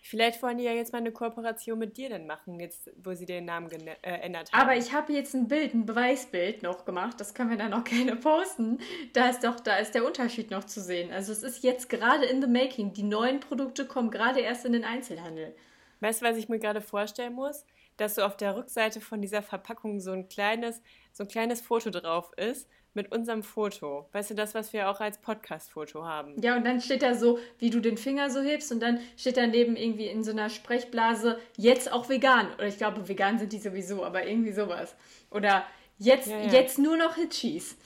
[0.04, 3.24] Vielleicht wollen die ja jetzt mal eine Kooperation mit dir dann machen, jetzt wo sie
[3.24, 4.60] den Namen äh, ändert haben.
[4.60, 7.20] Aber ich habe jetzt ein Bild, ein Beweisbild noch gemacht.
[7.20, 8.78] Das können wir dann auch gerne posten.
[9.12, 11.12] Da ist doch, da ist der Unterschied noch zu sehen.
[11.12, 12.92] Also es ist jetzt gerade in the making.
[12.94, 15.54] Die neuen Produkte kommen gerade erst in den Einzelhandel.
[16.00, 17.64] Weißt du, was ich mir gerade vorstellen muss?
[18.02, 21.90] Dass so auf der Rückseite von dieser Verpackung so ein kleines, so ein kleines Foto
[21.90, 24.08] drauf ist mit unserem Foto.
[24.10, 26.34] Weißt du, das, was wir auch als Podcast-Foto haben.
[26.42, 29.36] Ja, und dann steht da so, wie du den Finger so hebst und dann steht
[29.36, 32.52] daneben irgendwie in so einer Sprechblase, jetzt auch vegan.
[32.54, 34.96] Oder ich glaube, vegan sind die sowieso, aber irgendwie sowas.
[35.30, 35.64] Oder
[35.98, 36.52] jetzt, Ja, ja.
[36.52, 37.76] jetzt nur noch Hitchis.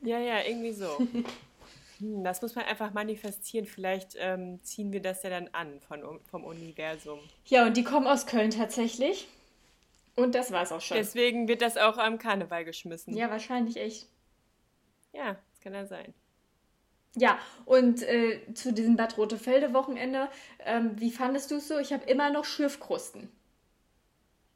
[0.00, 0.88] Ja, ja, irgendwie so.
[1.98, 3.66] Hm, das muss man einfach manifestieren.
[3.66, 7.20] Vielleicht ähm, ziehen wir das ja dann an von, vom Universum.
[7.46, 9.28] Ja, und die kommen aus Köln tatsächlich.
[10.16, 10.96] Und das war's auch schon.
[10.96, 13.16] Deswegen wird das auch am Karneval geschmissen.
[13.16, 14.08] Ja, wahrscheinlich echt.
[15.12, 16.12] Ja, das kann ja sein.
[17.16, 20.28] Ja, und äh, zu diesem Bad Rotefelde Wochenende,
[20.64, 21.78] ähm, wie fandest du es so?
[21.78, 23.30] Ich habe immer noch Schürfkrusten.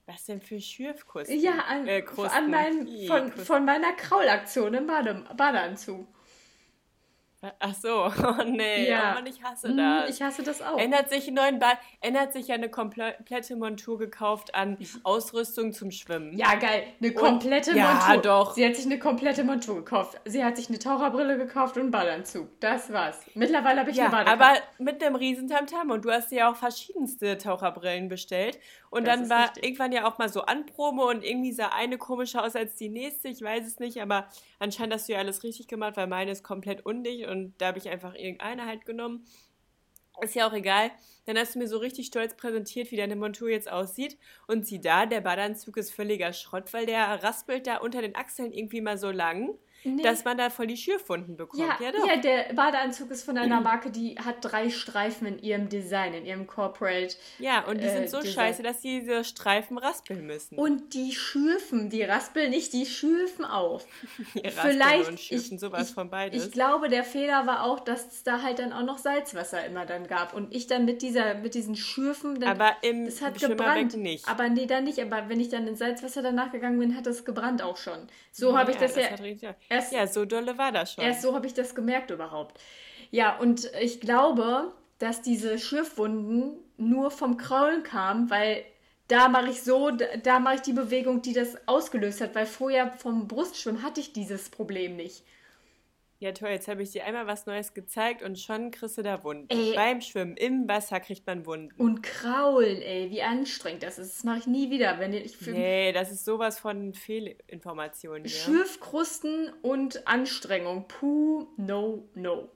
[0.07, 1.38] Was denn für Schürfkrusten?
[1.38, 6.07] Ja, an, äh, an mein, von, von meiner Kraulaktion im Bade, Badeanzug.
[7.59, 9.11] Ach so, oh nee, ja.
[9.11, 10.11] oh Mann, ich hasse mhm, das.
[10.11, 10.78] Ich hasse das auch.
[10.78, 15.90] Ändert sich einen neuen Bad, ändert sich ja eine komplette Montur gekauft an Ausrüstung zum
[15.90, 16.37] Schwimmen.
[16.37, 18.09] Ja, geil, eine komplette und, Montur.
[18.09, 18.55] Ja, doch.
[18.55, 20.20] Sie hat sich eine komplette Montur gekauft.
[20.24, 22.48] Sie hat sich eine Taucherbrille gekauft und einen Badeanzug.
[22.61, 23.18] Das war's.
[23.35, 24.40] Mittlerweile habe ich ja, eine Badeanzug.
[24.40, 28.59] aber mit einem riesen Tamtam und du hast ja auch verschiedenste Taucherbrillen bestellt
[28.92, 29.64] und das dann war richtig.
[29.64, 33.28] irgendwann ja auch mal so Anprobe und irgendwie sah eine komischer aus als die nächste,
[33.28, 34.28] ich weiß es nicht, aber
[34.59, 37.78] anscheinend hast du ja alles richtig gemacht, weil meine ist komplett undicht und da habe
[37.78, 39.24] ich einfach irgendeine halt genommen.
[40.20, 40.90] Ist ja auch egal.
[41.24, 44.18] Dann hast du mir so richtig stolz präsentiert, wie deine Montur jetzt aussieht.
[44.46, 48.52] Und sieh da, der Badeanzug ist völliger Schrott, weil der raspelt da unter den Achseln
[48.52, 49.55] irgendwie mal so lang.
[49.84, 50.02] Nee.
[50.02, 51.62] dass man da voll die Schürfwunden bekommt.
[51.62, 55.68] Ja, ja, ja, der Badeanzug ist von einer Marke, die hat drei Streifen in ihrem
[55.68, 57.16] Design, in ihrem Corporate.
[57.38, 58.34] Ja, und die äh, sind so Design.
[58.34, 60.56] scheiße, dass diese Streifen raspeln müssen.
[60.56, 63.86] Und die schürfen, die raspeln nicht, die schürfen auf.
[64.34, 66.46] Die Vielleicht und schürfen ich, sowas ich, von beides.
[66.46, 69.84] Ich glaube, der Fehler war auch, dass es da halt dann auch noch Salzwasser immer
[69.86, 73.38] dann gab und ich dann mit dieser mit diesen Schürfen dann Aber im das hat
[73.38, 73.96] gebrannt.
[73.96, 74.28] nicht.
[74.28, 77.24] Aber nee, dann nicht, aber wenn ich dann ins Salzwasser danach gegangen bin, hat das
[77.24, 77.98] gebrannt auch schon.
[78.30, 79.04] So ja, habe ich das, das
[79.40, 81.04] ja erst Ja, so dolle war das schon.
[81.04, 82.61] Erst so habe ich das gemerkt überhaupt.
[83.11, 88.64] Ja, und ich glaube, dass diese Schürfwunden nur vom Kraulen kamen, weil
[89.08, 92.92] da mache ich so, da mache ich die Bewegung, die das ausgelöst hat, weil vorher
[92.92, 95.24] vom Brustschwimmen hatte ich dieses Problem nicht.
[96.22, 99.24] Ja, toll, jetzt habe ich dir einmal was Neues gezeigt und schon kriegst du da
[99.24, 99.48] Wunden.
[99.48, 99.74] Ey.
[99.74, 101.74] Beim Schwimmen im Wasser kriegt man Wunden.
[101.82, 104.18] Und kraulen, ey, wie anstrengend das ist.
[104.18, 105.00] Das mache ich nie wieder.
[105.00, 108.26] Wenn ich nee, das ist sowas von Fehlinformationen.
[108.26, 108.30] Ja.
[108.30, 110.87] Schürfkrusten und Anstrengung.
[110.87, 112.48] Puh, no, no.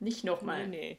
[0.00, 0.66] Nicht nochmal.
[0.66, 0.98] Nee, nee.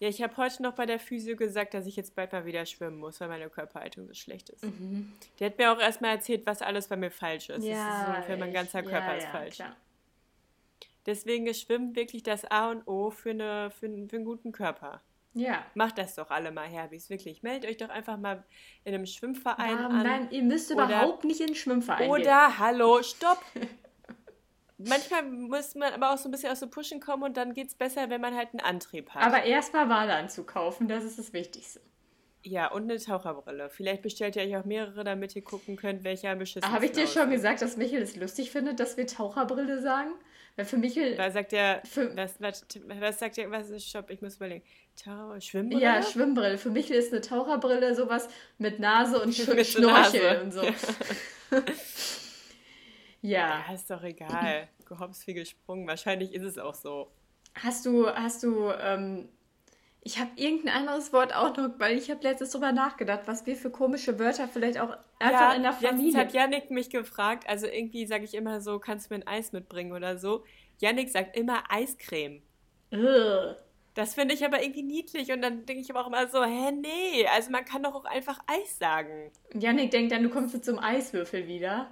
[0.00, 2.66] Ja, ich habe heute noch bei der Physio gesagt, dass ich jetzt bald mal wieder
[2.66, 4.64] schwimmen muss, weil meine Körperhaltung so schlecht ist.
[4.64, 5.12] Mhm.
[5.38, 7.64] Die hat mir auch erstmal erzählt, was alles bei mir falsch ist.
[7.64, 9.54] Ja, das ist so ungefähr mein ganzer Körper ja, ist falsch.
[9.54, 9.76] Klar.
[11.06, 15.02] Deswegen ist Schwimmen wirklich das A und O für, eine, für, für einen guten Körper.
[15.36, 15.64] Ja.
[15.74, 17.42] Macht das doch alle mal, Herbis, wirklich.
[17.42, 18.42] Meldet euch doch einfach mal
[18.84, 20.02] in einem Schwimmverein nein, an.
[20.02, 22.58] Nein, ihr müsst oder, überhaupt nicht in den Schwimmverein Oder, gehen.
[22.58, 23.42] hallo, stopp!
[24.78, 27.68] Manchmal muss man aber auch so ein bisschen aus dem Pushen kommen und dann geht
[27.68, 29.22] es besser, wenn man halt einen Antrieb hat.
[29.22, 31.80] Aber erstmal Wale zu kaufen, das ist das Wichtigste.
[32.42, 33.70] Ja, und eine Taucherbrille.
[33.70, 36.92] Vielleicht bestellt ihr euch auch mehrere, damit ihr gucken könnt, welcher am beschissensten Habe ich
[36.92, 40.12] dir schon gesagt, dass Michael es lustig findet, dass wir Taucherbrille sagen?
[40.56, 40.96] Weil für mich.
[40.96, 41.82] Was sagt der.
[42.14, 42.66] Was, was,
[43.00, 43.50] was sagt der.
[43.50, 44.10] Was ist Stopp?
[44.10, 44.64] Ich muss überlegen.
[44.96, 45.82] Taucher, Schwimmbrille?
[45.82, 46.56] Ja, Schwimmbrille.
[46.56, 50.42] Für mich ist eine Taucherbrille sowas mit Nase und Sch mit Schnorchel Nase.
[50.42, 50.62] und so.
[53.20, 53.64] ja.
[53.68, 54.68] Ja, ist doch egal.
[54.86, 55.86] Gehops wie gesprungen.
[55.86, 57.12] Wahrscheinlich ist es auch so.
[57.54, 59.28] Hast du, hast du ähm,
[60.06, 63.56] ich habe irgendein anderes Wort auch noch, weil ich habe letztens drüber nachgedacht, was wir
[63.56, 66.06] für komische Wörter vielleicht auch einfach ja, in der Familie.
[66.06, 69.26] Jetzt hat Yannick mich gefragt, also irgendwie sage ich immer so, kannst du mir ein
[69.26, 70.44] Eis mitbringen oder so.
[70.78, 72.40] Yannick sagt immer Eiscreme.
[72.92, 73.56] Ugh.
[73.94, 76.70] Das finde ich aber irgendwie niedlich und dann denke ich aber auch immer so, hä,
[76.70, 79.32] nee, also man kann doch auch einfach Eis sagen.
[79.54, 81.90] Yannick denkt dann, du kommst jetzt zum Eiswürfel wieder.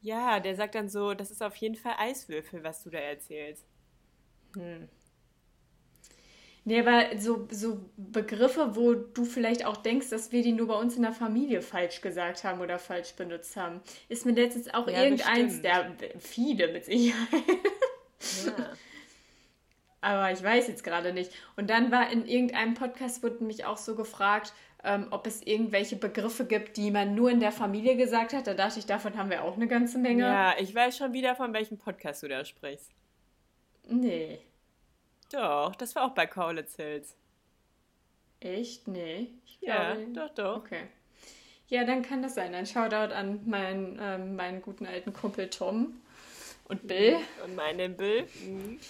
[0.00, 3.66] Ja, der sagt dann so, das ist auf jeden Fall Eiswürfel, was du da erzählst.
[4.56, 4.88] Hm.
[6.64, 10.74] Nee, aber so, so Begriffe, wo du vielleicht auch denkst, dass wir die nur bei
[10.74, 14.86] uns in der Familie falsch gesagt haben oder falsch benutzt haben, ist mir letztens auch
[14.86, 17.18] ja, irgendeins der viele mit Sicherheit.
[18.44, 18.72] Ja.
[20.02, 21.32] aber ich weiß jetzt gerade nicht.
[21.56, 24.52] Und dann war in irgendeinem Podcast, wurde mich auch so gefragt,
[24.84, 28.46] ähm, ob es irgendwelche Begriffe gibt, die man nur in der Familie gesagt hat.
[28.46, 30.24] Da dachte ich, davon haben wir auch eine ganze Menge.
[30.24, 32.90] Ja, ich weiß schon wieder, von welchem Podcast du da sprichst.
[33.88, 34.40] Nee.
[35.30, 37.16] Doch, das war auch bei Kaulitz Hills.
[38.40, 38.88] Echt?
[38.88, 39.28] Nee.
[39.44, 40.56] Ich ja, glaube, doch, doch.
[40.58, 40.82] Okay.
[41.68, 42.54] Ja, dann kann das sein.
[42.54, 46.00] Ein Shoutout an meinen, ähm, meinen guten alten Kumpel Tom
[46.64, 47.16] und Bill.
[47.44, 48.26] Und meinen Bill.
[48.44, 48.80] Mhm.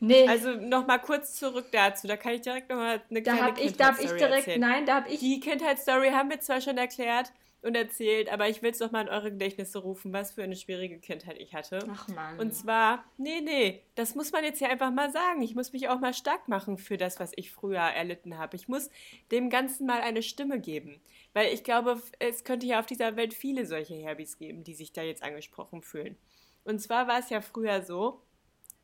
[0.00, 0.26] Nee.
[0.28, 2.08] Also nochmal kurz zurück dazu.
[2.08, 4.60] Da kann ich direkt nochmal eine da kleine Kindheitsstory ich, darf ich direkt, erzählen.
[4.60, 5.20] Nein, da habe ich...
[5.20, 7.32] Die Kindheitsstory haben wir zwar schon erklärt,
[7.64, 10.56] und erzählt, aber ich will es doch mal in eure Gedächtnisse rufen, was für eine
[10.56, 11.78] schwierige Kindheit ich hatte.
[11.90, 12.38] Ach man.
[12.38, 15.42] Und zwar, nee, nee, das muss man jetzt ja einfach mal sagen.
[15.42, 18.56] Ich muss mich auch mal stark machen für das, was ich früher erlitten habe.
[18.56, 18.90] Ich muss
[19.30, 21.00] dem Ganzen mal eine Stimme geben.
[21.32, 24.92] Weil ich glaube, es könnte ja auf dieser Welt viele solche Herbis geben, die sich
[24.92, 26.16] da jetzt angesprochen fühlen.
[26.64, 28.22] Und zwar war es ja früher so,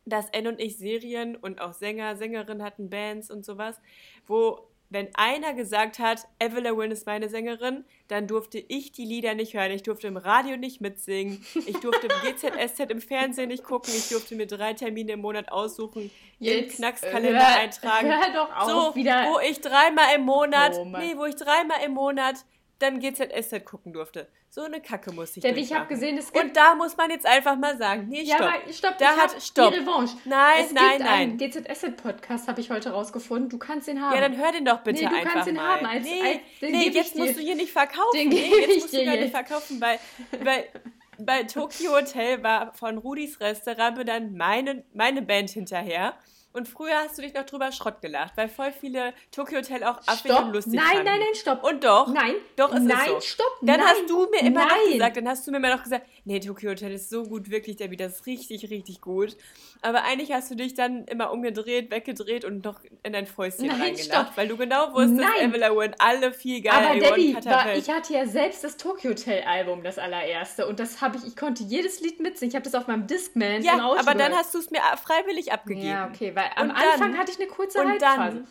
[0.05, 3.81] dass N und ich Serien und auch Sänger, Sängerinnen hatten, Bands und sowas,
[4.27, 9.35] wo wenn einer gesagt hat, Evelyn Wynn ist meine Sängerin, dann durfte ich die Lieder
[9.35, 9.71] nicht hören.
[9.71, 11.45] Ich durfte im Radio nicht mitsingen.
[11.67, 13.93] Ich durfte GZSZ im Fernsehen nicht gucken.
[13.97, 18.09] Ich durfte mir drei Termine im Monat aussuchen, Jetzt, den Knackskalender hör- eintragen.
[18.09, 21.79] hör doch auf, so, wieder- wo ich dreimal im Monat, Oh nee, wo ich dreimal
[21.85, 22.45] im Monat
[22.81, 24.29] dann GZSZ gucken durfte.
[24.49, 27.09] So eine Kacke musste ich Debbie, ich habe gesehen, es gibt Und da muss man
[27.11, 28.49] jetzt einfach mal sagen, nee, Ja, stopp.
[28.49, 29.73] aber stopp, da hat, stopp.
[29.73, 30.17] die Revanche.
[30.25, 31.37] Nein, es nein, nein.
[31.39, 33.49] GZSZ-Podcast, habe ich heute rausgefunden.
[33.49, 34.15] Du kannst ihn haben.
[34.15, 35.77] Ja, dann hör den doch bitte Nee, du einfach kannst ihn mal.
[35.77, 38.11] haben, als- nee, als- den nee jetzt musst du hier nicht verkaufen.
[38.19, 39.99] Den nee, jetzt ich musst du gar nicht verkaufen, weil,
[40.43, 40.65] weil
[41.19, 46.15] bei Tokyo Hotel war von Rudis Restaurant dann meine, meine Band hinterher.
[46.53, 49.99] Und früher hast du dich noch drüber Schrott gelacht, weil voll viele Tokyo Hotel auch
[50.07, 51.05] affig und lustig Nein, fanden.
[51.05, 51.63] nein, nein, stopp.
[51.63, 52.09] Und doch.
[52.09, 53.21] Nein, Doch, es nein, ist so.
[53.21, 54.93] stopp, Dann nein, hast du mir immer noch nein.
[54.95, 57.77] gesagt, dann hast du mir immer noch gesagt, nee, Tokyo Hotel ist so gut, wirklich,
[57.77, 59.37] Debbie, das ist richtig, richtig gut.
[59.83, 63.81] Aber eigentlich hast du dich dann immer umgedreht, weggedreht und noch in dein Fäustchen Nein,
[63.81, 64.37] reingelacht, stopp.
[64.37, 65.23] weil du genau wusstest.
[65.41, 69.43] Evelyn Wynn, alle viel geiler, Aber Debbie, war, ich hatte ja selbst das Tokyo Hotel
[69.45, 70.67] Album, das allererste.
[70.67, 72.51] Und das habe ich, ich konnte jedes Lied mitsingen.
[72.51, 75.87] Ich habe das auf meinem Discman Ja, aber dann hast du es mir freiwillig abgegeben.
[75.87, 78.47] Ja, okay, weil am Und dann- Anfang hatte ich eine kurze Und dann,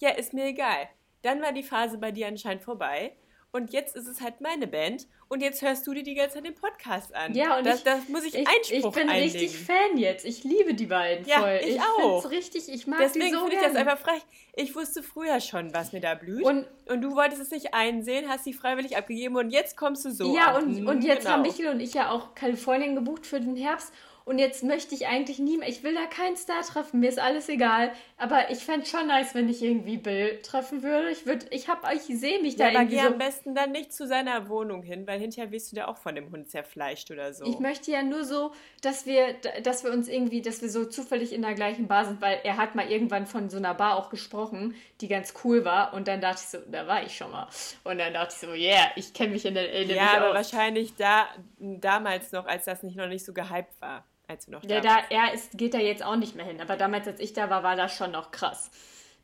[0.00, 0.88] ja, ist mir egal.
[1.22, 3.12] Dann war die Phase bei dir anscheinend vorbei.
[3.52, 5.06] Und jetzt ist es halt meine Band.
[5.28, 7.34] Und jetzt hörst du dir die ganze Zeit den Podcast an.
[7.34, 9.40] Ja, und das, ich, das muss ich, ich, Einspruch ich bin einlegen.
[9.40, 10.24] richtig Fan jetzt.
[10.24, 11.58] Ich liebe die beiden Ja, voll.
[11.62, 12.22] ich ich auch.
[12.22, 14.22] find's richtig, ich mag Deswegen die so finde ich das einfach frech.
[14.54, 16.44] Ich wusste früher schon, was mir da blüht.
[16.44, 20.10] Und- Und, du wolltest es nicht einsehen, hast sie freiwillig abgegeben und jetzt kommst du
[20.10, 20.34] so.
[20.34, 20.64] ja, an.
[20.64, 21.30] und, und jetzt genau.
[21.34, 23.92] haben Michael und ich ja auch Kalifornien gebucht für den Herbst.
[24.24, 27.18] Und jetzt möchte ich eigentlich nie mehr, ich will da keinen Star treffen, mir ist
[27.18, 27.92] alles egal.
[28.16, 31.10] Aber ich fände schon nice, wenn ich irgendwie Bill treffen würde.
[31.10, 33.08] Ich würde, ich hab, ich sehe mich da Ja, aber irgendwie geh so.
[33.08, 36.14] am besten dann nicht zu seiner Wohnung hin, weil hinterher wirst du da auch von
[36.14, 37.44] dem Hund zerfleischt oder so.
[37.44, 38.52] Ich möchte ja nur so,
[38.82, 42.20] dass wir, dass wir uns irgendwie, dass wir so zufällig in der gleichen Bar sind,
[42.20, 45.94] weil er hat mal irgendwann von so einer Bar auch gesprochen, die ganz cool war.
[45.94, 47.48] Und dann dachte ich so, da war ich schon mal.
[47.84, 50.34] Und dann dachte ich so, yeah, ich kenne mich in der LA ja, aber aus.
[50.34, 51.28] wahrscheinlich da
[51.58, 54.98] damals noch, als das nicht noch nicht so gehypt war, als du noch Ja, da
[55.10, 56.60] er ist, geht da jetzt auch nicht mehr hin.
[56.60, 58.70] Aber damals, als ich da war, war das schon noch krass.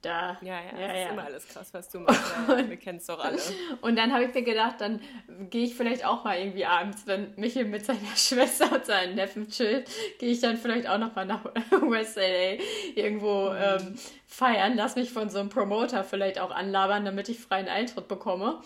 [0.03, 1.05] Da, Ja, ja, ja, das ja.
[1.05, 2.23] ist immer alles krass, was du machst.
[2.49, 3.39] Wir kennen es doch alle.
[3.81, 5.01] Und dann habe ich mir gedacht, dann
[5.49, 9.49] gehe ich vielleicht auch mal irgendwie abends, wenn Michael mit seiner Schwester und seinen Neffen
[9.49, 9.89] chillt,
[10.19, 12.63] gehe ich dann vielleicht auch noch mal nach West LA
[12.95, 17.69] irgendwo ähm, feiern, lass mich von so einem Promoter vielleicht auch anlabern, damit ich freien
[17.69, 18.61] Eintritt bekomme.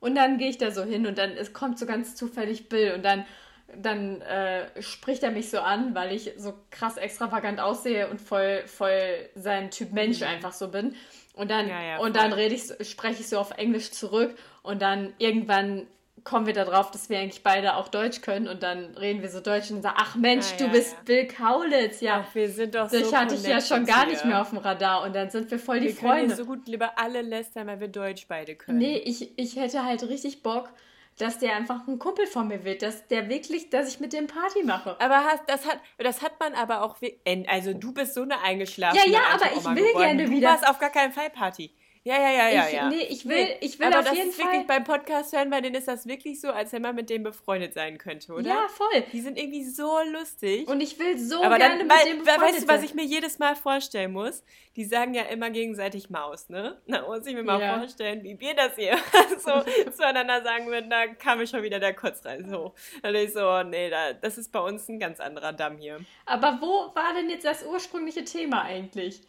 [0.00, 2.92] Und dann gehe ich da so hin und dann es kommt so ganz zufällig Bill
[2.92, 3.24] und dann
[3.80, 8.62] dann äh, spricht er mich so an, weil ich so krass extravagant aussehe und voll,
[8.66, 10.94] voll sein Typ Mensch einfach so bin.
[11.34, 14.82] Und dann, Ja, ja, und dann rede ich, spreche ich so auf Englisch zurück und
[14.82, 15.86] dann irgendwann
[16.24, 19.40] kommen wir darauf, dass wir eigentlich beide auch Deutsch können und dann reden wir so
[19.40, 20.98] Deutsch und sagen, ach Mensch, Ah, du ja, bist ja.
[21.04, 22.24] Bill Kaulitz, ja.
[22.28, 24.58] Ach, wir sind doch Dich so hatte ich ja schon gar nicht mehr auf dem
[24.58, 26.26] Radar und dann sind wir voll die Wir können Freunde.
[26.26, 28.78] hier so gut lieber alle lästern, weil wir Deutsch beide können.
[28.78, 30.68] Nee, ich, ich hätte halt richtig Bock,
[31.18, 34.26] dass der einfach ein Kumpel von mir wird, dass der wirklich, dass ich mit dem
[34.26, 34.96] Party mache.
[35.00, 36.96] Aber hast, das, hat, das hat man aber auch.
[37.46, 39.98] Also, du bist so eine eingeschlafene Ja, ja, aber ich will geworden.
[40.02, 41.70] gerne du wieder- warst auf gar keinen Fall Party.
[42.04, 42.66] Ja, ja, ja, ja.
[42.66, 42.88] Ich- ja.
[42.88, 45.50] nee, ich will- ich will aber auf das jeden ist wirklich Fall- beim Podcast hören,
[45.50, 48.48] bei denen ist das wirklich so, als wenn man mit denen befreundet sein könnte, oder?
[48.48, 49.04] Ja, voll.
[49.12, 50.66] Die sind irgendwie so lustig.
[50.66, 52.82] Und ich will so aber gerne dann, mit weil, dem we- befreundet weißt du, was
[52.82, 54.42] ich mir jedes Mal vorstellen muss?
[54.74, 56.80] Die sagen ja immer gegenseitig Maus, ne?
[56.88, 57.78] Da muss ich mir mal Ja.
[57.78, 58.96] vorstellen, wie wir das hier
[59.38, 59.62] so
[59.92, 62.72] zueinander sagen würden, da kam mir schon wieder der Kotzreiz hoch.
[63.02, 66.00] Dann ich so, oh, nee, da, das ist bei uns ein ganz anderer Damm hier.
[66.26, 69.20] Aber wo war denn jetzt das ursprüngliche Thema eigentlich?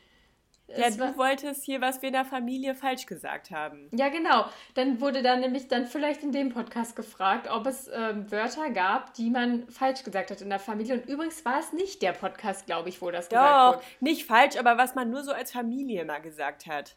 [0.67, 3.89] Ja, Es du war- wolltest hier, was wir in der Familie falsch gesagt haben.
[3.91, 4.45] Ja, genau.
[4.75, 9.13] Dann wurde da nämlich dann vielleicht in dem Podcast gefragt, ob es ähm, Wörter gab,
[9.13, 10.95] die man falsch gesagt hat in der Familie.
[10.95, 13.45] Und übrigens war es nicht der Podcast, glaube ich, wo das gesagt
[13.75, 13.85] Doch, wurde.
[13.99, 16.95] nicht falsch, aber was man nur so als Familie mal gesagt hat.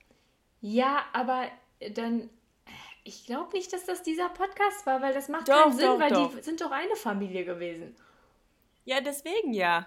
[0.60, 1.46] Ja, aber
[1.94, 2.30] dann.
[3.04, 6.00] Ich glaube nicht, dass das dieser Podcast war, weil das macht Doch, keinen Sinn, doch,
[6.00, 6.34] weil doch.
[6.34, 7.94] die sind doch eine Familie gewesen.
[8.84, 9.86] Ja, deswegen ja.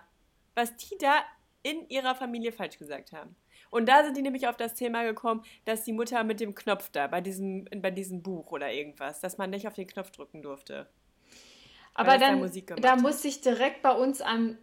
[0.56, 1.24] Was die da
[1.64, 3.36] in ihrer Familie falsch gesagt haben.
[3.70, 6.90] Und da sind die nämlich auf das Thema gekommen, dass die Mutter mit dem Knopf
[6.90, 10.42] da, bei diesem, bei diesem Buch oder irgendwas, dass man nicht auf den Knopf drücken
[10.42, 10.88] durfte.
[11.94, 12.52] Aber da dann,
[12.82, 13.02] da hat.
[13.02, 14.58] musste ich direkt bei uns an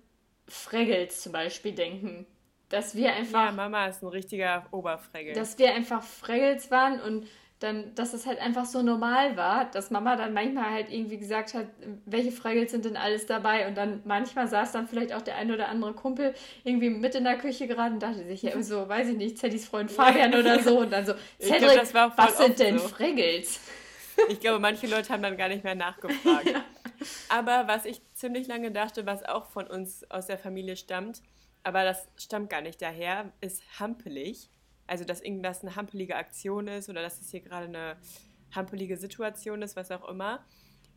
[0.48, 2.26] Fraggles zum Beispiel denken.
[2.68, 5.34] Dass wir einfach Ja, Mama ist ein richtiger Oberfregel.
[5.34, 9.90] dass wir einfach Fraggles waren und dann, dass es halt einfach so normal war, dass
[9.90, 11.66] Mama dann manchmal halt irgendwie gesagt hat,
[12.04, 15.50] welche Fraggles sind denn alles dabei und dann manchmal saß dann vielleicht auch der ein
[15.50, 19.08] oder andere Kumpel irgendwie mit in der Küche gerade und dachte sich ja so, weiß
[19.08, 22.58] ich nicht, Zeddys Freund Fabian oder so und dann so, glaub, Cedric, voll was sind
[22.58, 22.88] denn so.
[22.88, 23.60] Fraggles?
[24.30, 26.54] Ich glaube, manche Leute haben dann gar nicht mehr nachgefragt.
[27.28, 31.20] Aber was ich ziemlich lange dachte, was auch von uns aus der Familie stammt,
[31.62, 34.48] aber das stammt gar nicht daher, ist hampelig.
[34.86, 37.96] Also, dass irgendwas eine hampelige Aktion ist oder dass es hier gerade eine
[38.54, 40.44] hampelige Situation ist, was auch immer.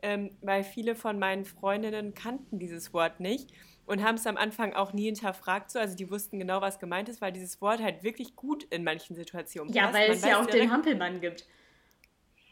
[0.01, 3.51] Ähm, weil viele von meinen Freundinnen kannten dieses Wort nicht
[3.85, 5.71] und haben es am Anfang auch nie hinterfragt.
[5.71, 5.79] So.
[5.79, 9.15] Also die wussten genau, was gemeint ist, weil dieses Wort halt wirklich gut in manchen
[9.15, 9.95] Situationen ja, passt.
[9.95, 11.45] Ja, weil man es ja auch direkt, den Hampelmann gibt.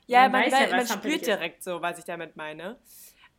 [0.07, 2.79] Ja, man, man, weiß ja, man spürt direkt so, was ich damit meine.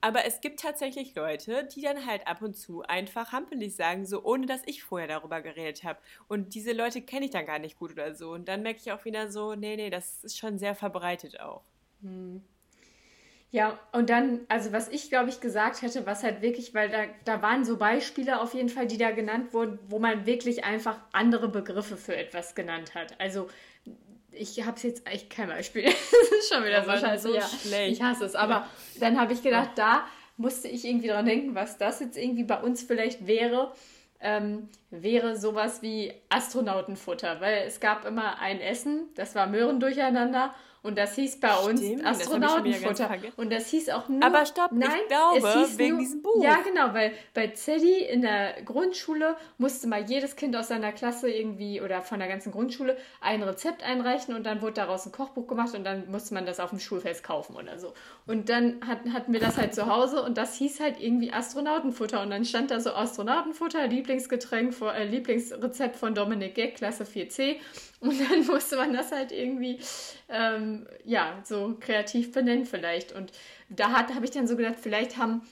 [0.01, 4.23] Aber es gibt tatsächlich Leute, die dann halt ab und zu einfach hampelig sagen, so
[4.23, 5.99] ohne dass ich vorher darüber geredet habe.
[6.29, 8.31] Und diese Leute kenne ich dann gar nicht gut oder so.
[8.33, 11.63] Und dann merke ich auch wieder so, nee, nee, das ist schon sehr verbreitet auch.
[12.03, 12.43] Hm.
[13.51, 17.05] Ja, und dann, also was ich glaube ich gesagt hätte, was halt wirklich, weil da,
[17.25, 20.99] da waren so Beispiele auf jeden Fall, die da genannt wurden, wo man wirklich einfach
[21.13, 23.19] andere Begriffe für etwas genannt hat.
[23.19, 23.49] Also
[24.33, 25.85] ich habe es jetzt echt kein Beispiel.
[25.85, 27.29] das ist schon wieder so scheiße.
[27.29, 27.93] So ja, schlecht.
[27.93, 28.35] Ich hasse es.
[28.35, 28.69] Aber ja.
[29.01, 32.61] dann habe ich gedacht, da musste ich irgendwie dran denken, was das jetzt irgendwie bei
[32.61, 33.73] uns vielleicht wäre.
[34.21, 40.53] Ähm, wäre sowas wie Astronautenfutter, weil es gab immer ein Essen, das war Möhren durcheinander
[40.83, 43.11] und das hieß bei uns Stimmt, Astronautenfutter.
[43.37, 44.23] Und das hieß auch nur.
[44.23, 46.43] Aber stopp, nein, ich glaube, es hieß wegen nur, diesem Buch.
[46.43, 51.31] Ja, genau, weil bei Zeddy in der Grundschule musste mal jedes Kind aus seiner Klasse
[51.31, 55.47] irgendwie oder von der ganzen Grundschule ein Rezept einreichen und dann wurde daraus ein Kochbuch
[55.47, 57.93] gemacht und dann musste man das auf dem Schulfest kaufen oder so.
[58.27, 62.23] Und dann hatten, hatten wir das halt zu Hause und das hieß halt irgendwie Astronautenfutter.
[62.23, 67.57] Und dann stand da so Astronautenfutter, Lieblingsgetränk, äh, Lieblingsrezept von Dominik Geck, Klasse 4c.
[68.01, 69.81] Und dann musste man das halt irgendwie,
[70.29, 73.13] ähm, ja, so kreativ benennen vielleicht.
[73.13, 73.33] Und
[73.69, 75.43] da habe ich dann so gedacht, vielleicht haben,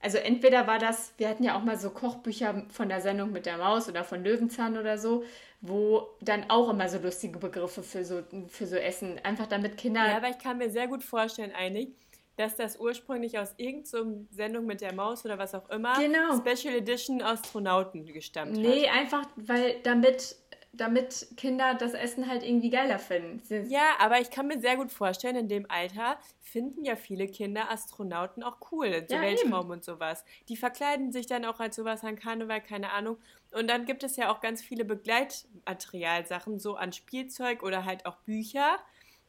[0.00, 3.46] also entweder war das, wir hatten ja auch mal so Kochbücher von der Sendung mit
[3.46, 5.24] der Maus oder von Löwenzahn oder so,
[5.60, 10.06] wo dann auch immer so lustige Begriffe für so, für so Essen, einfach damit Kinder...
[10.06, 11.88] Ja, aber ich kann mir sehr gut vorstellen, eigentlich,
[12.36, 16.36] dass das ursprünglich aus irgendeiner so Sendung mit der Maus oder was auch immer, genau.
[16.36, 18.74] Special Edition Astronauten gestammt nee, hat.
[18.74, 20.36] Nee, einfach, weil damit
[20.76, 23.42] damit Kinder das Essen halt irgendwie geiler finden.
[23.68, 27.70] Ja, aber ich kann mir sehr gut vorstellen, in dem Alter finden ja viele Kinder
[27.70, 29.70] Astronauten auch cool, so ja, Weltraum eben.
[29.72, 30.24] und sowas.
[30.48, 33.18] Die verkleiden sich dann auch als sowas an Karneval, keine Ahnung.
[33.52, 38.16] Und dann gibt es ja auch ganz viele Begleitmaterialsachen, so an Spielzeug oder halt auch
[38.18, 38.78] Bücher,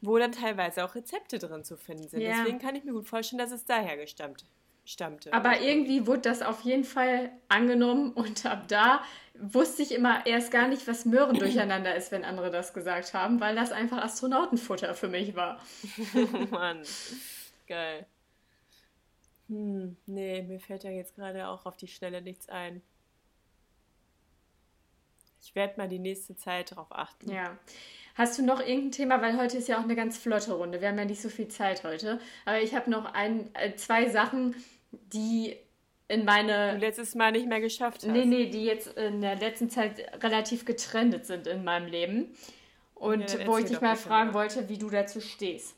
[0.01, 2.21] wo dann teilweise auch Rezepte drin zu finden sind.
[2.21, 2.37] Ja.
[2.37, 4.45] Deswegen kann ich mir gut vorstellen, dass es daher gestammt
[4.85, 5.33] stammte.
[5.33, 9.03] Aber irgendwie wurde das auf jeden Fall angenommen und ab da
[9.37, 13.39] wusste ich immer erst gar nicht, was Möhren durcheinander ist, wenn andere das gesagt haben,
[13.41, 15.59] weil das einfach Astronautenfutter für mich war.
[16.51, 16.81] Mann,
[17.67, 18.05] geil.
[19.49, 22.81] Hm, nee, mir fällt ja jetzt gerade auch auf die Schnelle nichts ein.
[25.41, 27.31] Ich werde mal die nächste Zeit darauf achten.
[27.31, 27.57] Ja.
[28.15, 30.81] Hast du noch irgendein Thema, weil heute ist ja auch eine ganz flotte Runde.
[30.81, 32.19] Wir haben ja nicht so viel Zeit heute.
[32.45, 34.55] Aber ich habe noch ein, äh, zwei Sachen,
[35.13, 35.55] die
[36.07, 36.77] in meine.
[36.77, 38.07] Letztes Mal nicht mehr geschafft hast.
[38.07, 42.35] Nee, nee, die jetzt in der letzten Zeit relativ getrennt sind in meinem Leben.
[42.93, 44.35] Und ja, wo ich dich mal fragen mal.
[44.35, 45.75] wollte, wie du dazu stehst.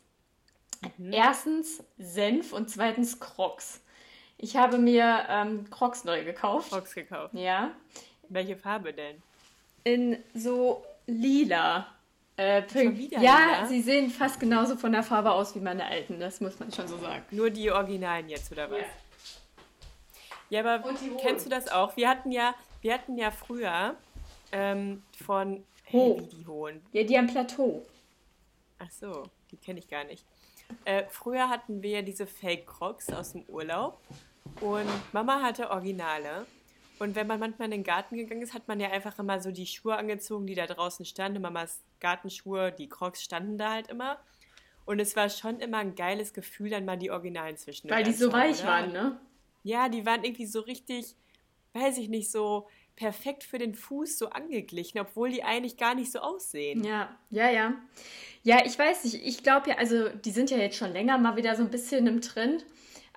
[0.97, 1.13] Mhm.
[1.13, 3.81] Erstens Senf und zweitens Crocs.
[4.37, 6.69] Ich habe mir ähm, Crocs neu gekauft.
[6.69, 7.33] Crocs gekauft.
[7.33, 7.71] Ja.
[8.29, 9.21] Welche Farbe denn?
[9.83, 11.87] In so lila.
[12.37, 13.65] Äh, ja, lila?
[13.65, 16.87] sie sehen fast genauso von der Farbe aus wie meine alten, das muss man schon
[16.87, 17.23] so sagen.
[17.31, 18.79] Nur die Originalen jetzt, oder was?
[18.79, 18.85] Ja.
[20.49, 20.83] Ja, aber
[21.19, 21.95] kennst du das auch?
[21.97, 23.95] Wir hatten ja, wir hatten ja früher
[24.51, 25.63] ähm, von.
[25.83, 26.81] Hey, die holen.
[26.91, 27.85] Ja, die am Plateau.
[28.79, 30.25] Ach so, die kenne ich gar nicht.
[30.85, 33.99] Äh, früher hatten wir ja diese Fake Crocs aus dem Urlaub
[34.59, 36.45] und Mama hatte Originale.
[36.99, 39.51] Und wenn man manchmal in den Garten gegangen ist, hat man ja einfach immer so
[39.51, 41.41] die Schuhe angezogen, die da draußen standen.
[41.41, 44.17] Mamas Gartenschuhe, die Crocs standen da halt immer.
[44.85, 48.13] Und es war schon immer ein geiles Gefühl, dann mal die Originalen zwischen Weil die
[48.13, 49.19] so weich waren, ne?
[49.63, 51.15] Ja, die waren irgendwie so richtig,
[51.73, 56.11] weiß ich nicht, so perfekt für den Fuß so angeglichen, obwohl die eigentlich gar nicht
[56.11, 56.83] so aussehen.
[56.83, 57.73] Ja, ja, ja.
[58.43, 59.25] Ja, ich weiß nicht.
[59.25, 62.07] Ich glaube ja, also die sind ja jetzt schon länger mal wieder so ein bisschen
[62.07, 62.65] im Trend.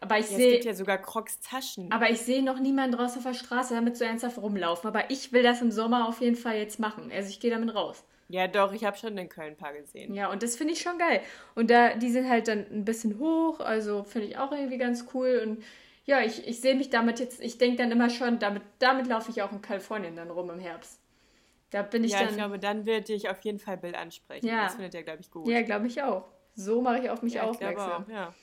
[0.01, 0.47] Aber ich ja, sehe.
[0.47, 1.93] Es gibt ja sogar Crocs Taschen.
[1.93, 4.89] Aber ich sehe noch niemanden draußen auf der Straße damit so ernsthaft rumlaufen.
[4.89, 7.11] Aber ich will das im Sommer auf jeden Fall jetzt machen.
[7.13, 8.03] Also ich gehe damit raus.
[8.29, 10.15] Ja, doch, ich habe schon in Köln ein paar gesehen.
[10.15, 11.21] Ja, und das finde ich schon geil.
[11.55, 15.07] Und da, die sind halt dann ein bisschen hoch, also finde ich auch irgendwie ganz
[15.13, 15.43] cool.
[15.45, 15.65] Und
[16.05, 19.31] ja, ich, ich sehe mich damit jetzt, ich denke dann immer schon, damit, damit laufe
[19.31, 21.01] ich auch in Kalifornien dann rum im Herbst.
[21.71, 22.31] Da bin ich ja, dann.
[22.31, 24.47] ich glaube, dann wird dich auf jeden Fall Bild ansprechen.
[24.47, 24.65] Ja.
[24.65, 25.49] Das findet er, glaube ich, gut.
[25.49, 26.25] Ja, glaube ich auch.
[26.55, 28.07] So mache ich auf mich ja, aufmerksam.
[28.11, 28.35] Ja.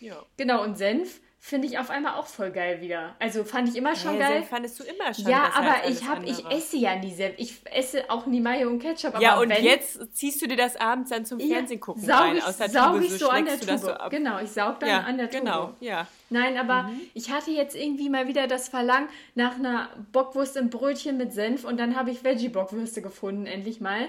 [0.00, 0.24] ja.
[0.36, 3.14] Genau, und Senf finde ich auf einmal auch voll geil wieder.
[3.20, 4.32] Also fand ich immer schon Hä, geil.
[4.38, 7.34] Senf fandest du immer schon ja, aber ich alles hab, ich esse ja nie Senf.
[7.38, 9.14] Ich esse auch nie Mayo und Ketchup.
[9.14, 12.02] Aber Ja, und wenn, jetzt ziehst du dir das abends dann zum ja, Fernsehen gucken
[12.02, 12.36] saug rein.
[12.38, 13.78] ich, Aus der saug Tube, ich so an der Tube.
[13.78, 15.40] so genau, ich saug dann ja, an der Tube.
[15.40, 16.08] genau, ja.
[16.30, 17.00] Nein, aber Mhm.
[17.14, 21.64] ich hatte jetzt irgendwie mal wieder das Verlangen nach einer Bockwurst im Brötchen mit Senf
[21.64, 24.08] und dann habe ich Veggie-Bockwürste gefunden, endlich mal.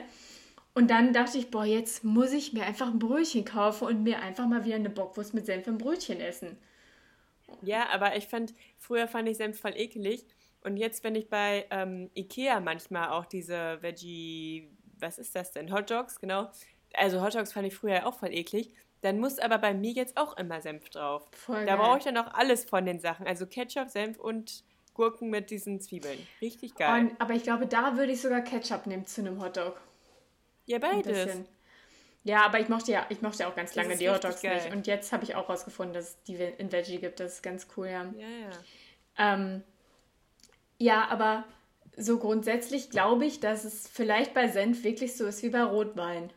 [0.74, 4.24] Und dann dachte ich, boah, jetzt muss ich mir einfach ein Brötchen kaufen und mir
[4.24, 6.58] einfach mal wieder eine Bockwurst mit Senf im Brötchen essen.
[7.62, 10.26] Ja, aber ich fand, früher fand ich Senf voll ekelig.
[10.64, 14.70] Und jetzt, wenn ich bei ähm, Ikea manchmal auch diese Veggie,
[15.00, 15.72] was ist das denn?
[15.72, 16.50] Hot Dogs, genau.
[16.94, 18.74] Also Hot Dogs fand ich früher auch voll eklig.
[19.02, 21.30] Dann muss aber bei mir jetzt auch immer Senf drauf.
[21.32, 23.28] Voll Da brauche ich dann auch alles von den Sachen.
[23.28, 26.18] Also Ketchup, Senf und Gurken mit diesen Zwiebeln.
[26.42, 27.06] Richtig geil.
[27.06, 29.80] Und, aber ich glaube, da würde ich sogar Ketchup nehmen zu einem Hotdog.
[30.66, 31.26] ja, Ein beides.
[31.26, 31.48] bisschen.
[32.28, 34.56] Ja, aber ich mochte ja, ich mochte auch ganz lange die Hotdogs geil.
[34.56, 34.72] nicht.
[34.74, 37.20] Und jetzt habe ich auch rausgefunden, dass es die in Veggie gibt.
[37.20, 38.04] Das ist ganz cool, ja.
[38.18, 39.34] Ja, ja.
[39.34, 39.64] Ähm,
[40.78, 41.46] ja, aber
[41.96, 46.32] so grundsätzlich glaube ich, dass es vielleicht bei Senf wirklich so ist wie bei Rotwein.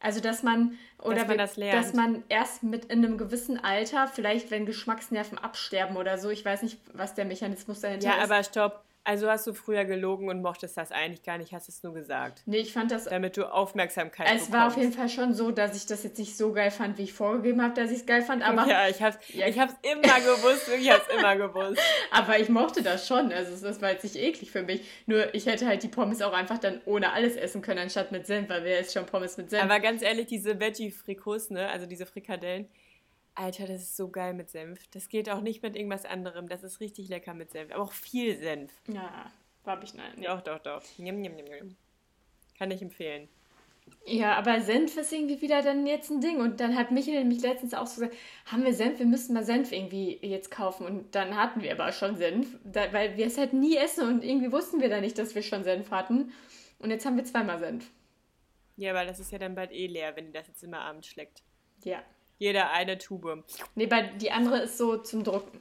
[0.00, 1.74] Also, dass man, oder man wir- das lernt.
[1.84, 6.44] dass man erst mit in einem gewissen Alter, vielleicht wenn Geschmacksnerven absterben oder so, ich
[6.44, 8.30] weiß nicht, was der Mechanismus dahinter Ja, ist.
[8.30, 8.84] aber stopp.
[9.08, 12.42] Also hast du früher gelogen und mochtest das eigentlich gar nicht, hast es nur gesagt.
[12.44, 14.52] nee, ich fand das Damit du Aufmerksamkeit Es bekommst.
[14.52, 17.04] war auf jeden Fall schon so, dass ich das jetzt nicht so geil fand, wie
[17.04, 19.46] ich vorgegeben habe, dass ich es geil fand, aber, ja, ich hab's, Ja.
[19.46, 21.80] ich hab's immer gewusst, ich hab's immer gewusst.
[22.10, 23.32] aber ich mochte das schon.
[23.32, 24.82] Also das war jetzt nicht eklig für mich.
[25.06, 28.26] Nur ich hätte halt die Pommes auch einfach dann ohne alles essen können, anstatt mit
[28.26, 29.62] Senf, weil wer isst schon Pommes mit Senf?
[29.64, 32.68] Aber ganz ehrlich, diese Veggie-Frikos, ne, also diese Frikadellen,
[33.38, 34.88] Alter, das ist so geil mit Senf.
[34.88, 36.48] Das geht auch nicht mit irgendwas anderem.
[36.48, 37.72] Das ist richtig lecker mit Senf.
[37.72, 38.72] Aber auch viel Senf.
[38.88, 39.30] ja,
[39.64, 40.12] war ich nein.
[40.16, 40.26] Nee.
[40.26, 40.82] Doch, doch, doch.
[40.98, 41.76] Njam, njam, njam, njam.
[42.58, 43.28] Kann ich empfehlen.
[44.04, 46.40] Ja, aber Senf ist irgendwie wieder dann jetzt ein Ding.
[46.40, 48.16] Und dann hat Michael nämlich letztens auch so gesagt,
[48.46, 50.84] haben wir Senf, wir müssten mal Senf irgendwie jetzt kaufen.
[50.84, 54.24] Und dann hatten wir aber schon Senf, da, weil wir es halt nie essen und
[54.24, 56.32] irgendwie wussten wir da nicht, dass wir schon Senf hatten.
[56.80, 57.88] Und jetzt haben wir zweimal Senf.
[58.76, 61.06] Ja, weil das ist ja dann bald eh leer, wenn ihr das jetzt immer abends
[61.06, 61.42] schleckt.
[61.84, 62.02] Ja.
[62.38, 63.44] Jeder eine Tube.
[63.74, 65.60] Nee, bei, die andere ist so zum Drucken.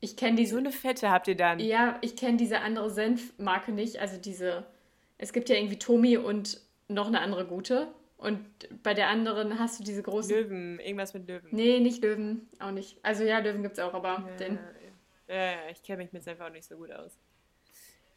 [0.00, 0.52] Ich kenne diese.
[0.52, 1.58] So eine Fette habt ihr dann.
[1.60, 4.00] Ja, ich kenne diese andere Senfmarke nicht.
[4.00, 4.66] Also diese.
[5.16, 7.88] Es gibt ja irgendwie Tomi und noch eine andere gute.
[8.18, 8.40] Und
[8.82, 10.34] bei der anderen hast du diese großen.
[10.34, 11.48] Löwen, irgendwas mit Löwen.
[11.52, 12.48] Nee, nicht Löwen.
[12.58, 12.98] Auch nicht.
[13.02, 14.58] Also ja, Löwen gibt es auch, aber den.
[15.28, 17.16] Ja, ja, ich kenne mich mit Senf auch nicht so gut aus.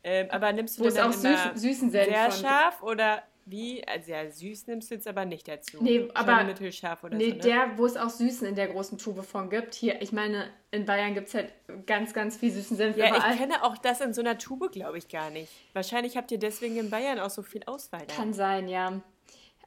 [0.03, 3.23] Ähm, aber nimmst du Wo denn auch dann immer süß, süßen Senf sehr scharf oder
[3.45, 3.87] wie?
[3.87, 5.77] Also ja, süß nimmst du jetzt aber nicht dazu.
[5.81, 7.41] Nee, Schon aber- mittelscharf oder Nee, so, ne?
[7.41, 9.73] der, wo es auch Süßen in der großen Tube von gibt.
[9.75, 11.53] Hier, ich meine, in Bayern gibt es halt
[11.85, 13.33] ganz, ganz viel süßen Senf Ja, überall.
[13.33, 15.51] ich kenne auch das in so einer Tube, glaube ich, gar nicht.
[15.73, 18.13] Wahrscheinlich habt ihr deswegen in Bayern auch so viel Auswahl da.
[18.15, 18.99] Kann sein, ja.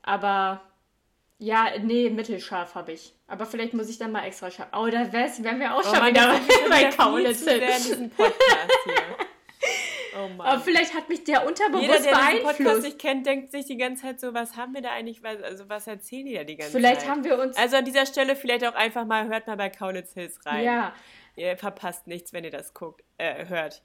[0.03, 0.61] Aber
[1.39, 3.15] ja, nee, mittelscharf habe ich.
[3.29, 4.69] Aber vielleicht muss ich dann mal extra scharf.
[4.73, 7.43] Oh, da wären wir auch Oh schon wieder schon bei Kaulitz.
[7.43, 9.27] in diesem Podcast hier.
[10.19, 10.47] Oh Mann.
[10.47, 12.83] Aber vielleicht hat mich der Jeder, unterbewusst der diesen Podcast beeinflusst.
[12.85, 15.69] nicht kennt, denkt sich die ganze Zeit so, was haben wir da eigentlich, was- also
[15.69, 17.11] was erzählen die da die ganze Vielleicht Zeit?
[17.11, 17.57] haben wir uns.
[17.57, 20.65] Also an dieser Stelle vielleicht auch einfach mal, hört mal bei Kaulitz Hills rein.
[20.65, 20.93] ja,
[21.37, 23.83] Ihr verpasst nichts, wenn ihr das guckt, äh, hört.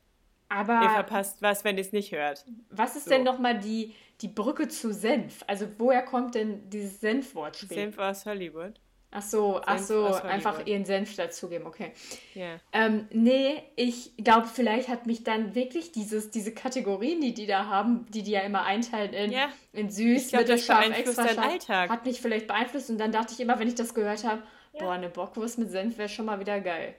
[0.49, 2.45] Ihr aber verpasst was, wenn ihr es nicht hört.
[2.69, 3.11] was ist so.
[3.11, 5.43] denn nochmal die, die Brücke zu Senf?
[5.47, 7.75] Also woher kommt denn dieses Senfwortspiel?
[7.77, 8.73] Senf aus Hollywood.
[9.15, 11.91] Ach so, ach Senf so, aus einfach ihren Senf dazugeben, okay.
[12.33, 12.55] Ja.
[12.71, 17.67] Ähm, nee, ich glaube, vielleicht hat mich dann wirklich dieses, diese Kategorien, die die da
[17.67, 19.49] haben, die die ja immer einteilen in, Ja.
[19.71, 21.89] in süß, glaub, das mittelscharf, extra scharf, Alltag.
[21.91, 24.41] hat mich vielleicht beeinflusst und dann dachte ich immer, wenn ich das gehört habe,
[24.79, 26.95] boah, eine Bockwurst mit Senf wäre schon mal wieder geil.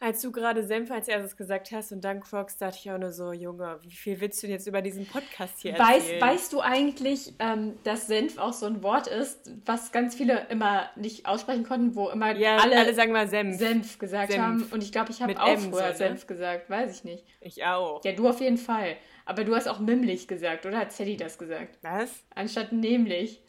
[0.00, 3.12] Als du gerade Senf als erstes gesagt hast und dann Crocs, dachte ich auch nur
[3.12, 6.20] so, Junge, wie viel willst du denn jetzt über diesen Podcast hier Weißt, erzählen?
[6.20, 10.90] weißt du eigentlich, ähm, dass Senf auch so ein Wort ist, was ganz viele immer
[10.96, 13.56] nicht aussprechen konnten, wo immer ja, alle, alle, sagen mal Senf.
[13.56, 14.42] Senf gesagt Senf.
[14.42, 14.62] haben?
[14.72, 15.94] Und ich glaube, ich habe auch M früher so, ne?
[15.94, 17.24] Senf gesagt, weiß ich nicht.
[17.40, 18.04] Ich auch.
[18.04, 18.96] Ja, du auf jeden Fall.
[19.24, 21.78] Aber du hast auch mimmlich gesagt, oder hat Zeddy das gesagt?
[21.82, 22.24] Was?
[22.34, 23.40] Anstatt nämlich.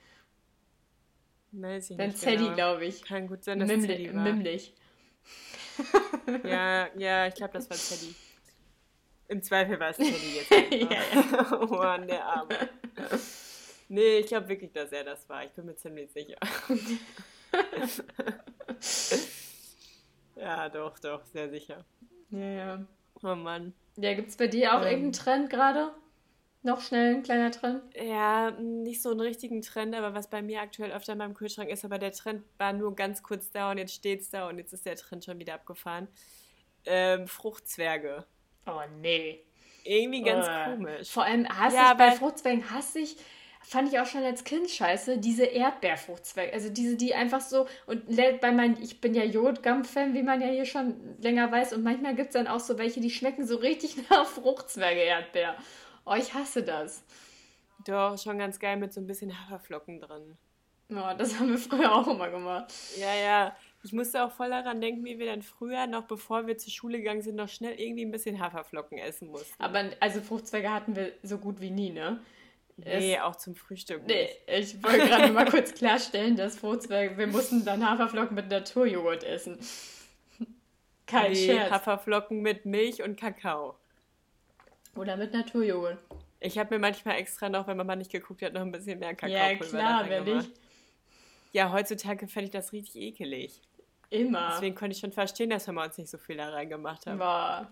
[1.52, 2.56] Weiß ich Dann nicht Zeddy, genau.
[2.56, 3.04] glaube ich.
[3.04, 4.24] Kann gut sein, dass Mimmli Zeddy war.
[4.24, 4.74] mimmlich.
[6.44, 8.16] Ja, ja, ich glaube, das war Teddy.
[9.28, 10.52] Im Zweifel war es Teddy jetzt.
[10.92, 12.70] Ja, oh Mann, der Arme.
[13.90, 15.44] Nee, ich glaube wirklich, dass er das war.
[15.46, 16.38] Ich bin mir ziemlich sicher.
[20.36, 21.86] ja, doch, doch, sehr sicher.
[22.32, 22.86] Ja, ja.
[23.24, 23.74] Oh Mann.
[23.98, 24.88] Ja, gibt es bei dir auch Ähm.
[24.88, 25.94] irgendeinen Trend gerade?
[26.66, 27.84] Noch schnell ein kleiner Trend?
[27.94, 31.70] Ja, nicht so einen richtigen Trend, aber was bei mir aktuell öfter in meinem Kühlschrank
[31.70, 34.74] ist, aber der Trend war nur ganz kurz da und jetzt steht's da und jetzt
[34.74, 36.08] ist der Trend schon wieder abgefahren.
[36.88, 38.26] Ähm, Fruchtzwerge.
[38.66, 39.44] Oh, nee.
[39.84, 40.72] Irgendwie ganz Äh.
[40.76, 41.12] komisch.
[41.12, 43.16] Vor allem hasse Ja, ich bei Fruchtzwängen hasse ich
[43.62, 46.54] fand ich auch schon als Kind scheiße, diese Erdbeerfruchtzweige.
[46.54, 48.04] Also diese, die einfach so, und
[48.40, 52.16] bei meinen, ich bin ja Jodgum-Fan, wie man ja hier schon länger weiß, und manchmal
[52.16, 55.56] gibt es dann auch so welche, die schmecken so richtig nach Fruchtzwerge-Erdbeer.
[56.06, 57.04] Oh, ich hasse das.
[57.86, 60.38] Doch, schon ganz geil mit so ein bisschen Haferflocken drin.
[60.92, 62.72] Oh, das haben wir früher auch immer gemacht.
[62.98, 63.56] Ja, ja.
[63.84, 67.00] Ich musste auch voll daran denken, wie wir dann früher, noch bevor wir zur Schule
[67.00, 69.62] gegangen sind, noch schnell irgendwie ein bisschen Haferflocken essen mussten.
[69.62, 72.20] Aber also Fruchtzweige hatten wir so gut wie nie, ne?
[72.78, 74.04] Nee, es, auch zum Frühstück.
[74.06, 79.24] Nee, ich wollte gerade mal kurz klarstellen, dass Fruchtzweige, wir mussten dann Haferflocken mit Naturjoghurt
[79.24, 79.58] essen.
[81.08, 81.72] Kein nee, Scherz.
[81.72, 83.78] Haferflocken mit Milch und Kakao.
[84.96, 85.98] Oder mit Naturjoghurt.
[86.40, 89.16] Ich habe mir manchmal extra noch, wenn Mama nicht geguckt hat, noch ein bisschen mehr
[89.16, 90.46] Kakao Ja, klar, wenn ich.
[91.52, 93.62] Ja, heutzutage fände ich das richtig ekelig.
[94.10, 94.52] Immer.
[94.54, 97.20] Deswegen konnte ich schon verstehen, dass wir uns nicht so viel da reingemacht haben.
[97.20, 97.72] War.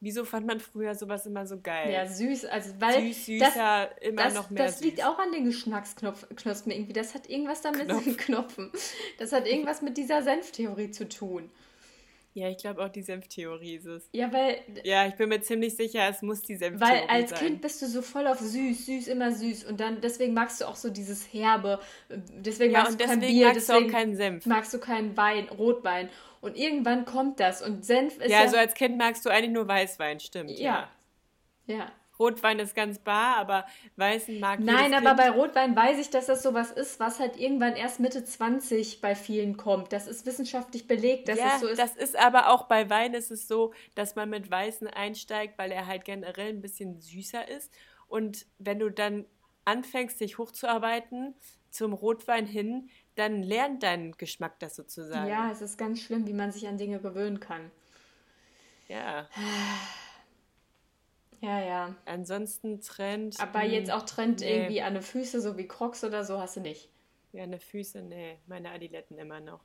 [0.00, 1.92] Wieso fand man früher sowas immer so geil?
[1.92, 4.64] Ja, süß, also weil süß, süßer, das, immer das, noch mehr.
[4.64, 4.84] Das süß.
[4.84, 6.92] liegt auch an den Geschmacksknospen irgendwie.
[6.92, 8.16] Das hat irgendwas damit Knopf.
[8.16, 8.70] Knopfen.
[9.18, 11.50] Das hat irgendwas mit dieser Senftheorie zu tun.
[12.38, 14.08] Ja, ich glaube auch die Senftheorie ist es.
[14.12, 14.60] Ja, weil.
[14.84, 17.08] Ja, ich bin mir ziemlich sicher, es muss die Senftheorie sein.
[17.08, 17.38] Weil als sein.
[17.40, 19.64] Kind bist du so voll auf süß, süß, immer süß.
[19.64, 21.80] Und dann deswegen magst du auch so dieses Herbe.
[22.08, 24.46] Deswegen ja, magst du kein Bier, magst deswegen du auch keinen Senf.
[24.46, 26.08] Magst du keinen Wein, Rotwein.
[26.40, 27.60] Und irgendwann kommt das.
[27.62, 28.30] Und Senf ist.
[28.30, 30.50] Ja, ja also als Kind magst du eigentlich nur Weißwein, stimmt.
[30.50, 30.88] Ja.
[31.66, 31.76] Ja.
[31.76, 31.92] ja.
[32.18, 33.64] Rotwein ist ganz bar, aber
[33.96, 35.16] Weißen mag Nein, aber kind.
[35.18, 39.14] bei Rotwein weiß ich, dass das sowas ist, was halt irgendwann erst Mitte 20 bei
[39.14, 39.92] vielen kommt.
[39.92, 41.78] Das ist wissenschaftlich belegt, dass ja, es so ist.
[41.78, 45.70] Das ist aber auch bei Wein ist es so, dass man mit Weißen einsteigt, weil
[45.70, 47.72] er halt generell ein bisschen süßer ist.
[48.08, 49.26] Und wenn du dann
[49.64, 51.34] anfängst, dich hochzuarbeiten
[51.70, 55.28] zum Rotwein hin, dann lernt dein Geschmack das sozusagen.
[55.28, 57.70] Ja, es ist ganz schlimm, wie man sich an Dinge gewöhnen kann.
[58.88, 59.28] Ja.
[61.40, 61.94] Ja, ja.
[62.04, 63.40] Ansonsten Trend.
[63.40, 64.56] Aber jetzt auch Trend nee.
[64.56, 66.88] irgendwie an den Füße, so wie Crocs oder so, hast du nicht.
[67.32, 68.38] Ja, an den Füße, nee.
[68.46, 69.60] Meine Adiletten immer noch.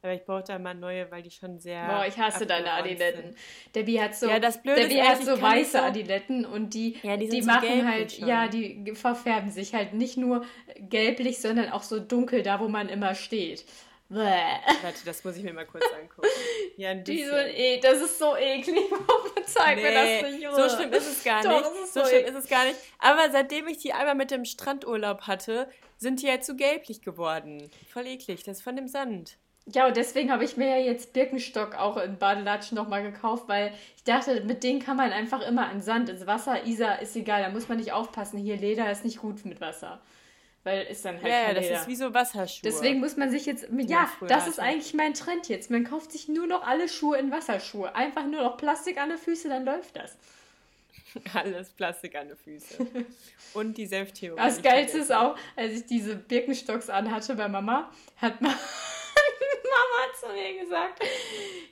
[0.00, 1.84] Aber ich brauche da mal neue, weil die schon sehr.
[1.86, 3.34] Boah, ich hasse deine Adiletten.
[3.74, 6.96] Debbie hat so, ja, das Blöde Debbie ist, hat so weiße so, Adiletten und die,
[7.02, 8.28] ja, die, die so machen halt, schon.
[8.28, 10.44] ja, die verfärben sich halt nicht nur
[10.76, 13.64] gelblich, sondern auch so dunkel da, wo man immer steht.
[14.10, 14.56] Bäh.
[14.82, 16.28] Warte, das muss ich mir mal kurz angucken.
[16.76, 17.48] Ja, ein bisschen.
[17.48, 18.78] E das ist so eklig.
[19.46, 20.50] Zeig nee, mir das nicht.
[20.50, 21.92] So schlimm ist es gar Doch, nicht.
[21.92, 22.78] So, so schlimm ist es gar nicht.
[22.98, 27.70] Aber seitdem ich die einmal mit dem Strandurlaub hatte, sind die jetzt so gelblich geworden.
[27.92, 28.44] Voll eklig.
[28.44, 29.36] Das ist von dem Sand.
[29.66, 33.74] Ja, und deswegen habe ich mir ja jetzt Birkenstock auch in Badelatschen nochmal gekauft, weil
[33.96, 37.42] ich dachte, mit denen kann man einfach immer an Sand, ins Wasser, Isar ist egal,
[37.42, 38.38] da muss man nicht aufpassen.
[38.38, 40.00] Hier Leder ist nicht gut mit Wasser
[40.64, 41.26] weil ist dann halt.
[41.26, 41.80] Ja, ja das Leder.
[41.80, 42.70] ist wie so Wasserschuhe.
[42.70, 43.68] Deswegen muss man sich jetzt.
[43.86, 45.70] Ja, das ist eigentlich mein Trend jetzt.
[45.70, 47.94] Man kauft sich nur noch alle Schuhe in Wasserschuhe.
[47.94, 50.16] Einfach nur noch Plastik an den Füßen, dann läuft das.
[51.34, 53.06] Alles Plastik an den Füßen.
[53.54, 54.38] Und die Senftheorie.
[54.38, 58.54] Das Geilste ist auch, als ich diese Birkenstocks anhatte bei Mama, hat Mama,
[59.64, 61.02] Mama zu mir gesagt: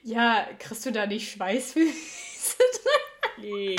[0.03, 3.16] Ja, kriegst du da nicht Schweißfüße drin?
[3.39, 3.77] Nee.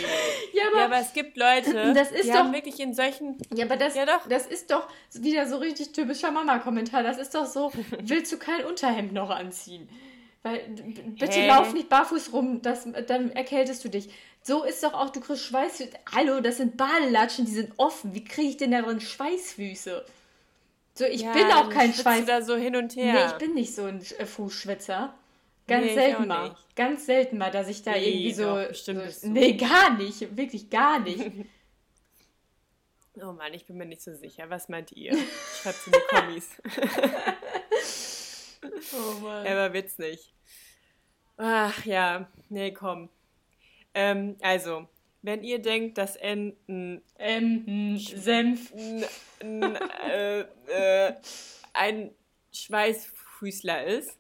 [0.54, 3.38] Ja aber, ja, aber, es gibt Leute, das ist die doch, haben wirklich in solchen.
[3.54, 4.28] Ja, aber das, ja doch.
[4.28, 7.04] das ist doch wieder so richtig typischer Mama-Kommentar.
[7.04, 9.90] Das ist doch so, willst du kein Unterhemd noch anziehen?
[10.44, 10.60] Weil,
[11.20, 11.48] bitte Hä?
[11.48, 14.10] lauf nicht barfuß rum, das, dann erkältest du dich.
[14.44, 15.90] So ist doch auch, du kriegst Schweißfüße.
[16.16, 18.14] Hallo, das sind Badelatschen, die sind offen.
[18.14, 20.06] Wie kriege ich denn da drin Schweißfüße?
[20.94, 22.26] So, ich ja, bin auch kein Schweiß.
[22.26, 23.14] da so hin und her.
[23.14, 25.14] Nee, ich bin nicht so ein äh, Fußschwitzer.
[25.68, 26.56] Ganz nee, selten mal.
[26.76, 28.44] Ganz selten mal, dass ich da nee, irgendwie so.
[28.44, 29.28] Doch, so, so.
[29.28, 30.38] Nee, gar nicht.
[30.38, 31.20] Wirklich gar nicht.
[33.22, 34.50] oh Mann, ich bin mir nicht so sicher.
[34.50, 35.14] Was meint ihr?
[35.62, 36.50] Schreibt in die Kommis.
[38.94, 39.46] oh Mann.
[39.46, 40.34] Aber Witz nicht.
[41.36, 43.10] Ach ja, nee, komm.
[43.94, 44.88] Ähm, also,
[45.22, 48.72] wenn ihr denkt, dass N ein ähm, Senf
[49.40, 49.76] n,
[50.10, 51.14] äh, äh,
[51.74, 52.16] ein
[52.54, 54.18] Schweißfüßler ist,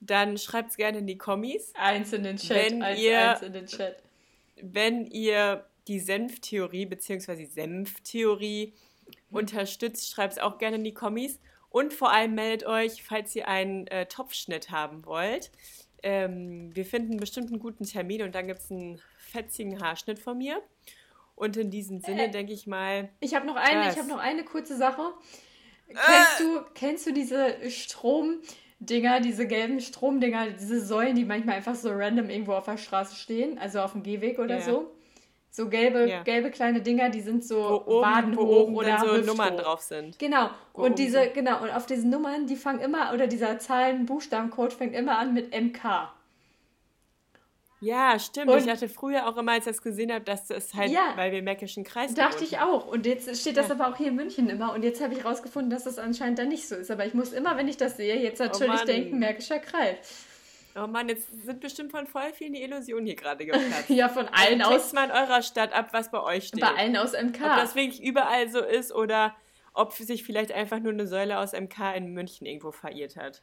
[0.00, 1.72] dann schreibt es gerne in die Kommis.
[1.74, 2.70] Eins in den Chat.
[2.70, 4.02] Wenn eins, ihr, eins in den Chat.
[4.60, 7.46] Wenn ihr die Senftheorie bzw.
[7.46, 8.74] Senftheorie
[9.30, 11.40] unterstützt, schreibt es auch gerne in die Kommis.
[11.70, 15.50] Und vor allem meldet euch, falls ihr einen äh, Topfschnitt haben wollt.
[16.02, 20.38] Ähm, wir finden bestimmt einen guten Termin und dann gibt es einen fetzigen Haarschnitt von
[20.38, 20.62] mir.
[21.34, 23.10] Und in diesem Sinne äh, denke ich mal.
[23.20, 25.12] Ich habe noch eine, ich habe noch eine kurze Sache.
[25.88, 28.40] Äh, kennst du, kennst du diese Strom,
[28.80, 33.16] Dinger, diese gelben Stromdinger, diese Säulen, die manchmal einfach so random irgendwo auf der Straße
[33.16, 34.60] stehen, also auf dem Gehweg oder ja.
[34.62, 34.92] so.
[35.50, 36.22] So gelbe, ja.
[36.22, 40.18] gelbe kleine Dinger, die sind so wo Waden wo hoch oder so Nummern drauf sind.
[40.18, 40.50] Genau.
[40.74, 41.34] Wo und diese, sind.
[41.34, 45.50] genau, und auf diesen Nummern, die fangen immer, oder dieser Zahlen-Buchstabencode fängt immer an mit
[45.58, 46.12] MK.
[47.80, 48.50] Ja, stimmt.
[48.50, 51.12] Und- ich dachte früher auch immer, als ich das gesehen habe, dass das halt, Ja.
[51.16, 52.86] weil wir im Märkischen Kreis Dachte ich auch.
[52.86, 53.74] Und jetzt steht das Ja.
[53.74, 54.72] aber auch hier in München immer.
[54.72, 56.90] Und jetzt habe ich rausgefunden, dass das anscheinend dann nicht so ist.
[56.90, 58.86] Aber ich muss immer, wenn ich das sehe, jetzt natürlich Mann.
[58.86, 60.24] denken, Märkischer Kreis.
[60.76, 63.88] Oh Mann, jetzt sind bestimmt von voll vielen die Illusionen hier gerade geplatzt.
[63.90, 66.60] Ja, von allen Also aus, mal in eurer Stadt ab, was bei euch steht.
[66.60, 67.44] bei allen aus MK.
[67.44, 69.34] Ob das wirklich überall so ist oder
[69.74, 73.42] ob sich vielleicht einfach nur eine Säule aus MK in München irgendwo verirrt hat.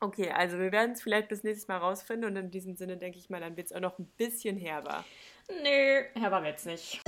[0.00, 3.18] Okay, also wir werden es vielleicht bis nächstes Mal rausfinden und in diesem Sinne denke
[3.18, 5.04] ich mal, dann wird es auch noch ein bisschen herber.
[5.48, 7.00] Nö, Herber wird's nicht.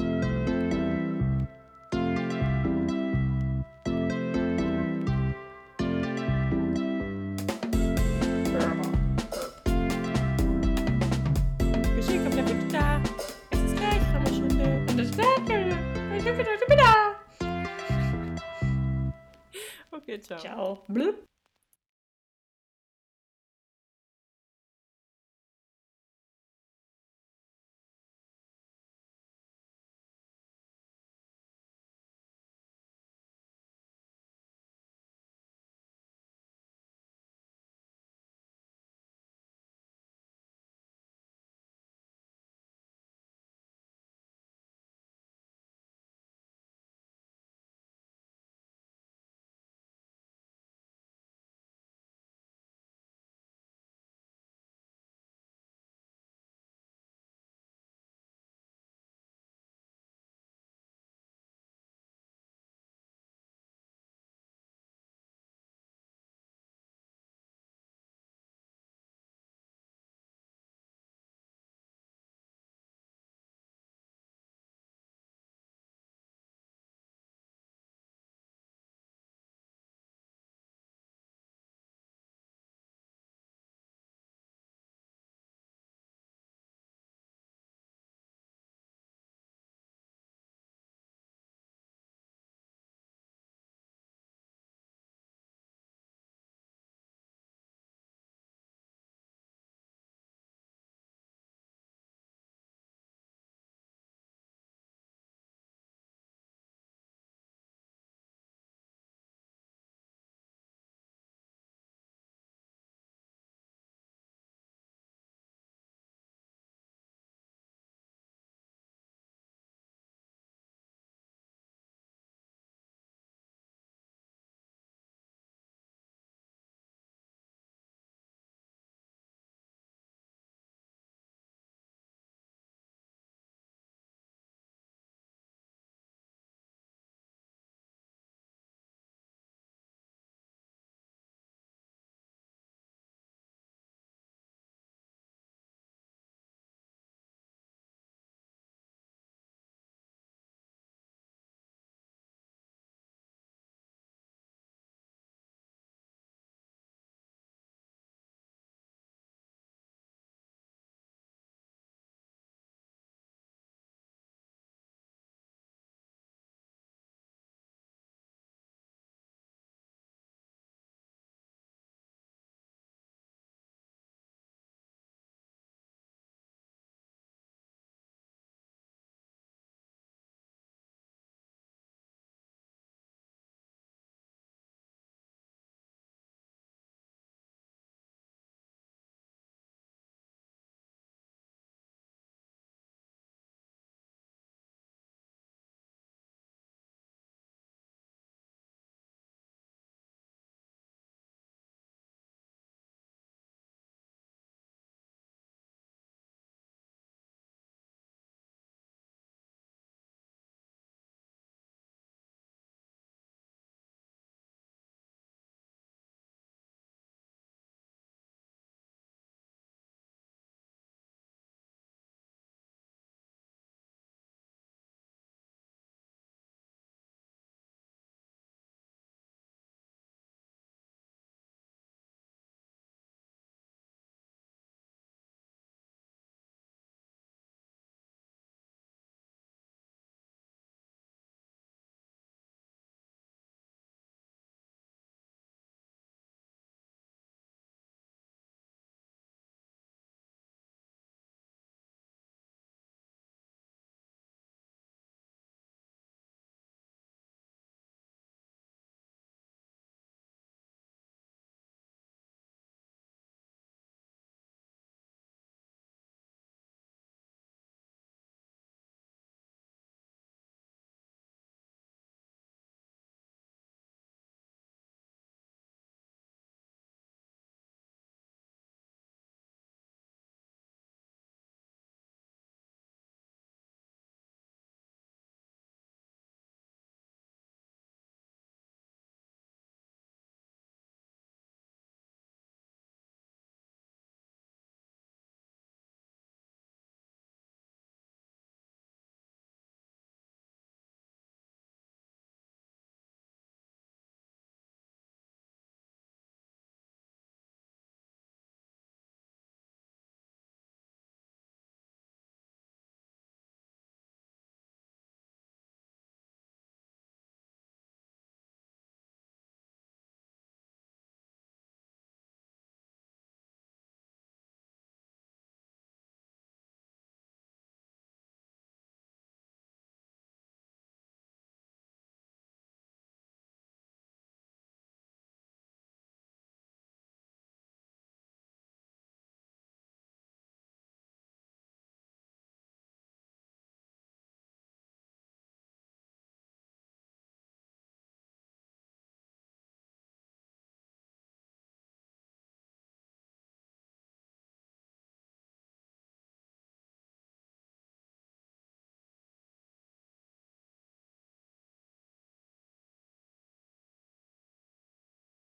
[19.92, 20.38] Okay, ciao.
[20.38, 20.84] Ciao.
[20.88, 21.29] Blub.